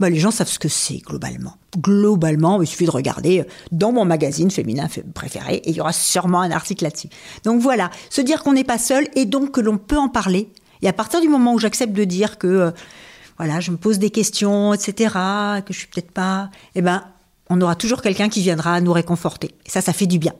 bah, 0.00 0.11
les 0.11 0.18
gens 0.18 0.31
savent 0.31 0.48
ce 0.48 0.59
que 0.59 0.68
c'est 0.68 0.98
globalement. 0.98 1.55
Globalement, 1.76 2.61
il 2.61 2.66
suffit 2.66 2.87
de 2.87 2.90
regarder 2.90 3.44
dans 3.70 3.92
mon 3.92 4.05
magazine 4.05 4.50
féminin 4.50 4.88
préféré 5.14 5.57
et 5.57 5.70
il 5.70 5.76
y 5.76 5.81
aura 5.81 5.92
sûrement 5.92 6.40
un 6.40 6.50
article 6.50 6.85
là-dessus. 6.85 7.09
Donc 7.44 7.61
voilà, 7.61 7.90
se 8.09 8.20
dire 8.20 8.42
qu'on 8.42 8.55
n'est 8.55 8.64
pas 8.64 8.79
seul 8.79 9.07
et 9.14 9.26
donc 9.26 9.53
que 9.53 9.61
l'on 9.61 9.79
peut 9.79 9.98
en 9.98 10.09
parler. 10.09 10.48
Et 10.83 10.88
à 10.88 10.92
partir 10.92 11.20
du 11.20 11.29
moment 11.29 11.53
où 11.53 11.59
j'accepte 11.59 11.92
de 11.92 12.05
dire 12.05 12.38
que 12.38 12.46
euh, 12.46 12.70
voilà, 13.37 13.61
je 13.61 13.70
me 13.70 13.76
pose 13.76 13.98
des 13.98 14.11
questions, 14.11 14.74
etc., 14.74 15.14
que 15.64 15.72
je 15.72 15.79
suis 15.79 15.87
peut-être 15.87 16.11
pas, 16.11 16.50
eh 16.74 16.83
ben, 16.83 17.05
on 17.48 17.61
aura 17.61 17.74
toujours 17.74 18.03
quelqu'un 18.03 18.29
qui 18.29 18.40
viendra 18.40 18.81
nous 18.81 18.92
réconforter. 18.92 19.55
Et 19.66 19.70
ça, 19.70 19.81
ça 19.81 19.92
fait 19.92 20.07
du 20.07 20.18
bien. 20.18 20.33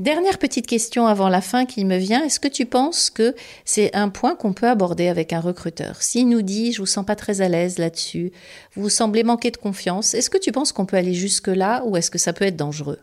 Dernière 0.00 0.38
petite 0.38 0.66
question 0.66 1.06
avant 1.06 1.28
la 1.28 1.42
fin 1.42 1.66
qui 1.66 1.84
me 1.84 1.98
vient. 1.98 2.24
Est-ce 2.24 2.40
que 2.40 2.48
tu 2.48 2.64
penses 2.64 3.10
que 3.10 3.34
c'est 3.66 3.94
un 3.94 4.08
point 4.08 4.34
qu'on 4.34 4.54
peut 4.54 4.66
aborder 4.66 5.08
avec 5.08 5.34
un 5.34 5.40
recruteur? 5.40 6.00
S'il 6.00 6.30
nous 6.30 6.40
dit, 6.40 6.72
je 6.72 6.78
vous 6.78 6.86
sens 6.86 7.04
pas 7.04 7.16
très 7.16 7.42
à 7.42 7.50
l'aise 7.50 7.76
là-dessus, 7.76 8.32
vous 8.76 8.88
semblez 8.88 9.24
manquer 9.24 9.50
de 9.50 9.58
confiance, 9.58 10.14
est-ce 10.14 10.30
que 10.30 10.38
tu 10.38 10.52
penses 10.52 10.72
qu'on 10.72 10.86
peut 10.86 10.96
aller 10.96 11.12
jusque-là 11.12 11.82
ou 11.84 11.98
est-ce 11.98 12.10
que 12.10 12.16
ça 12.16 12.32
peut 12.32 12.46
être 12.46 12.56
dangereux? 12.56 12.98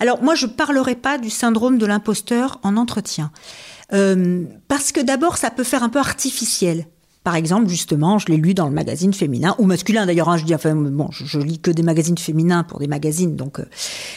Alors 0.00 0.22
moi, 0.22 0.34
je 0.34 0.46
parlerai 0.46 0.94
pas 0.94 1.18
du 1.18 1.28
syndrome 1.28 1.76
de 1.76 1.84
l'imposteur 1.84 2.60
en 2.62 2.78
entretien. 2.78 3.30
Euh, 3.92 4.44
parce 4.68 4.90
que 4.90 5.00
d'abord, 5.00 5.36
ça 5.36 5.50
peut 5.50 5.64
faire 5.64 5.82
un 5.82 5.90
peu 5.90 5.98
artificiel. 5.98 6.86
Par 7.24 7.36
exemple, 7.36 7.68
justement, 7.68 8.18
je 8.18 8.26
l'ai 8.26 8.36
lu 8.36 8.52
dans 8.52 8.66
le 8.66 8.74
magazine 8.74 9.14
féminin 9.14 9.56
ou 9.58 9.64
masculin 9.64 10.04
d'ailleurs. 10.04 10.28
Hein, 10.28 10.36
je 10.36 10.44
dis 10.44 10.54
enfin 10.54 10.74
bon, 10.74 11.08
je, 11.10 11.38
lis 11.38 11.58
que 11.58 11.70
des 11.70 11.82
magazines 11.82 12.18
féminins 12.18 12.62
pour 12.64 12.78
des 12.78 12.86
magazines, 12.86 13.34
donc. 13.34 13.60
Euh, 13.60 13.64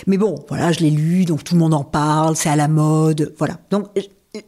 mais 0.08 0.18
bon, 0.18 0.36
voilà, 0.50 0.74
je 0.74 0.82
l'ai 0.82 0.92
lu, 0.92 1.24
donc 1.24 1.46
tout 1.46 1.56
le 1.56 1.60
monde 1.60 1.74
en 1.74 1.86
parle, 1.86 2.36
c'est 2.36 2.50
à 2.50 2.58
la 2.58 2.68
mode, 2.68 3.34
voilà. 3.38 3.60
Donc, 3.72 3.88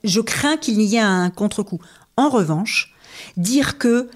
je 0.04 0.20
crains 0.20 0.58
qu'il 0.58 0.82
y 0.82 0.98
ait 0.98 1.00
un 1.00 1.30
contre-coup. 1.30 1.80
En 2.18 2.28
revanche, 2.28 2.94
dire 3.38 3.78
que 3.78 4.10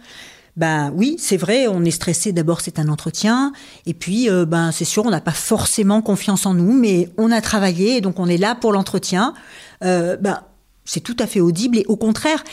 ben 0.58 0.92
oui, 0.94 1.16
c'est 1.18 1.38
vrai, 1.38 1.68
on 1.68 1.84
est 1.86 1.92
stressé. 1.92 2.34
D'abord, 2.34 2.60
c'est 2.60 2.80
un 2.80 2.90
entretien, 2.90 3.54
et 3.86 3.94
puis 3.94 4.30
euh, 4.30 4.46
ben 4.46 4.74
c'est 4.74 4.86
sûr, 4.86 5.06
on 5.06 5.10
n'a 5.10 5.22
pas 5.22 5.32
forcément 5.32 6.02
confiance 6.02 6.46
en 6.46 6.54
nous, 6.54 6.74
mais 6.74 7.10
on 7.18 7.32
a 7.32 7.40
travaillé, 7.40 8.02
donc 8.02 8.20
on 8.20 8.28
est 8.28 8.38
là 8.38 8.56
pour 8.56 8.74
l'entretien. 8.74 9.34
Euh, 9.84 10.18
ben 10.18 10.42
c'est 10.86 11.00
tout 11.00 11.16
à 11.20 11.28
fait 11.28 11.40
audible 11.40 11.78
et 11.78 11.86
au 11.88 11.96
contraire, 11.96 12.44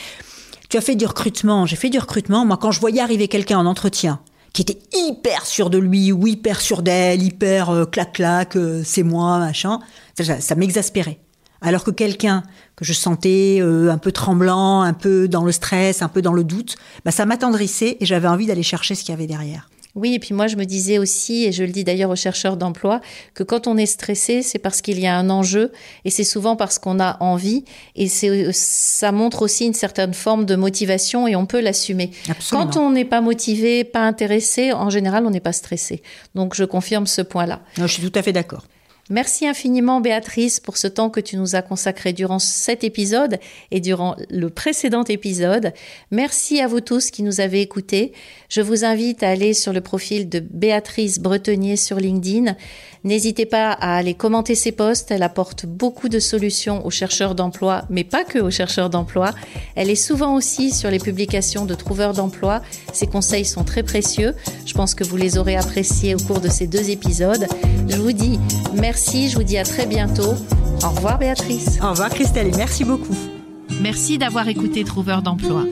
tu 0.71 0.77
as 0.77 0.81
fait 0.81 0.95
du 0.95 1.05
recrutement, 1.05 1.65
j'ai 1.65 1.75
fait 1.75 1.89
du 1.89 1.99
recrutement. 1.99 2.45
Moi, 2.45 2.55
quand 2.55 2.71
je 2.71 2.79
voyais 2.79 3.01
arriver 3.01 3.27
quelqu'un 3.27 3.59
en 3.59 3.65
entretien 3.65 4.21
qui 4.53 4.61
était 4.61 4.79
hyper 4.93 5.45
sûr 5.45 5.69
de 5.69 5.77
lui 5.77 6.13
ou 6.13 6.27
hyper 6.27 6.61
sûr 6.61 6.81
d'elle, 6.81 7.21
hyper 7.21 7.69
euh, 7.69 7.85
clac-clac, 7.85 8.55
euh, 8.55 8.81
c'est 8.85 9.03
moi, 9.03 9.37
machin, 9.39 9.79
ça, 10.17 10.55
m'exaspérait. 10.55 11.19
Alors 11.61 11.83
que 11.83 11.91
quelqu'un 11.91 12.43
que 12.77 12.85
je 12.85 12.93
sentais 12.93 13.59
euh, 13.61 13.91
un 13.91 13.97
peu 13.97 14.13
tremblant, 14.13 14.81
un 14.81 14.93
peu 14.93 15.27
dans 15.27 15.43
le 15.43 15.51
stress, 15.51 16.01
un 16.01 16.07
peu 16.07 16.21
dans 16.21 16.33
le 16.33 16.45
doute, 16.45 16.77
bah, 17.03 17.11
ça 17.11 17.25
m'attendrissait 17.25 17.97
et 17.99 18.05
j'avais 18.05 18.29
envie 18.29 18.45
d'aller 18.45 18.63
chercher 18.63 18.95
ce 18.95 19.03
qu'il 19.03 19.11
y 19.11 19.13
avait 19.13 19.27
derrière. 19.27 19.69
Oui, 19.95 20.13
et 20.13 20.19
puis 20.19 20.33
moi 20.33 20.47
je 20.47 20.55
me 20.55 20.65
disais 20.65 20.97
aussi, 20.97 21.45
et 21.45 21.51
je 21.51 21.63
le 21.63 21.69
dis 21.69 21.83
d'ailleurs 21.83 22.09
aux 22.09 22.15
chercheurs 22.15 22.57
d'emploi, 22.57 23.01
que 23.33 23.43
quand 23.43 23.67
on 23.67 23.77
est 23.77 23.85
stressé, 23.85 24.41
c'est 24.41 24.59
parce 24.59 24.81
qu'il 24.81 24.99
y 24.99 25.07
a 25.07 25.17
un 25.17 25.29
enjeu, 25.29 25.71
et 26.05 26.09
c'est 26.09 26.23
souvent 26.23 26.55
parce 26.55 26.79
qu'on 26.79 26.99
a 26.99 27.17
envie, 27.19 27.65
et 27.95 28.07
c'est, 28.07 28.51
ça 28.53 29.11
montre 29.11 29.41
aussi 29.41 29.65
une 29.65 29.73
certaine 29.73 30.13
forme 30.13 30.45
de 30.45 30.55
motivation, 30.55 31.27
et 31.27 31.35
on 31.35 31.45
peut 31.45 31.59
l'assumer. 31.61 32.11
Quand 32.49 32.77
on 32.77 32.91
n'est 32.91 33.05
pas 33.05 33.21
motivé, 33.21 33.83
pas 33.83 34.01
intéressé, 34.01 34.73
en 34.73 34.89
général, 34.89 35.25
on 35.25 35.29
n'est 35.29 35.39
pas 35.39 35.53
stressé. 35.53 36.01
Donc 36.35 36.55
je 36.55 36.63
confirme 36.63 37.07
ce 37.07 37.21
point-là. 37.21 37.61
je 37.77 37.87
suis 37.87 38.09
tout 38.09 38.17
à 38.17 38.21
fait 38.21 38.33
d'accord. 38.33 38.63
Merci 39.11 39.45
infiniment 39.45 39.99
Béatrice 39.99 40.61
pour 40.61 40.77
ce 40.77 40.87
temps 40.87 41.09
que 41.09 41.19
tu 41.19 41.35
nous 41.35 41.57
as 41.57 41.61
consacré 41.61 42.13
durant 42.13 42.39
cet 42.39 42.85
épisode 42.85 43.39
et 43.69 43.81
durant 43.81 44.15
le 44.29 44.49
précédent 44.49 45.03
épisode. 45.03 45.73
Merci 46.11 46.61
à 46.61 46.67
vous 46.67 46.79
tous 46.79 47.11
qui 47.11 47.21
nous 47.21 47.41
avez 47.41 47.59
écoutés. 47.59 48.13
Je 48.47 48.61
vous 48.61 48.85
invite 48.85 49.21
à 49.21 49.27
aller 49.27 49.53
sur 49.53 49.73
le 49.73 49.81
profil 49.81 50.29
de 50.29 50.39
Béatrice 50.39 51.19
Bretonnier 51.19 51.75
sur 51.75 51.97
LinkedIn. 51.97 52.55
N'hésitez 53.03 53.45
pas 53.45 53.71
à 53.71 53.97
aller 53.97 54.13
commenter 54.13 54.55
ses 54.55 54.71
posts. 54.71 55.11
Elle 55.11 55.23
apporte 55.23 55.65
beaucoup 55.65 56.07
de 56.07 56.19
solutions 56.19 56.85
aux 56.85 56.91
chercheurs 56.91 57.35
d'emploi, 57.35 57.83
mais 57.89 58.05
pas 58.05 58.23
que 58.23 58.39
aux 58.39 58.51
chercheurs 58.51 58.89
d'emploi. 58.89 59.31
Elle 59.75 59.89
est 59.89 59.95
souvent 59.95 60.35
aussi 60.35 60.71
sur 60.71 60.89
les 60.89 60.99
publications 60.99 61.65
de 61.65 61.73
trouveurs 61.73 62.13
d'emploi. 62.13 62.61
Ses 62.93 63.07
conseils 63.07 63.45
sont 63.45 63.65
très 63.65 63.83
précieux. 63.83 64.35
Je 64.65 64.73
pense 64.73 64.95
que 64.95 65.03
vous 65.03 65.17
les 65.17 65.37
aurez 65.37 65.57
appréciés 65.57 66.15
au 66.15 66.19
cours 66.19 66.39
de 66.39 66.47
ces 66.47 66.67
deux 66.67 66.91
épisodes. 66.91 67.45
Je 67.89 67.97
vous 67.97 68.13
dis 68.13 68.39
merci. 68.73 69.00
Je 69.09 69.35
vous 69.35 69.43
dis 69.43 69.57
à 69.57 69.63
très 69.63 69.87
bientôt. 69.87 70.35
Au 70.83 70.89
revoir 70.89 71.17
Béatrice. 71.17 71.79
Au 71.81 71.89
revoir 71.89 72.09
Christelle 72.09 72.47
et 72.47 72.57
merci 72.57 72.85
beaucoup. 72.85 73.15
Merci 73.81 74.17
d'avoir 74.17 74.47
écouté 74.47 74.83
Trouveur 74.83 75.21
d'emploi. 75.21 75.65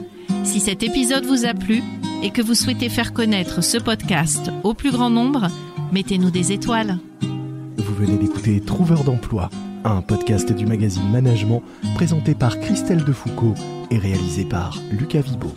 Si 0.44 0.58
cet 0.58 0.82
épisode 0.82 1.24
vous 1.24 1.44
a 1.44 1.54
plu 1.54 1.82
et 2.22 2.30
que 2.30 2.42
vous 2.42 2.54
souhaitez 2.54 2.88
faire 2.88 3.12
connaître 3.12 3.62
ce 3.62 3.78
podcast 3.78 4.50
au 4.64 4.74
plus 4.74 4.90
grand 4.90 5.10
nombre, 5.10 5.46
mettez-nous 5.92 6.30
des 6.30 6.52
étoiles. 6.52 6.98
Vous 7.20 7.94
venez 7.94 8.16
d'écouter 8.18 8.60
Trouveur 8.60 9.04
d'emploi, 9.04 9.48
un 9.84 10.02
podcast 10.02 10.52
du 10.52 10.66
magazine 10.66 11.08
Management 11.10 11.62
présenté 11.94 12.34
par 12.34 12.58
Christelle 12.58 13.04
Defoucault 13.04 13.54
et 13.90 13.98
réalisé 13.98 14.44
par 14.44 14.76
Lucas 14.90 15.20
Vibo. 15.20 15.52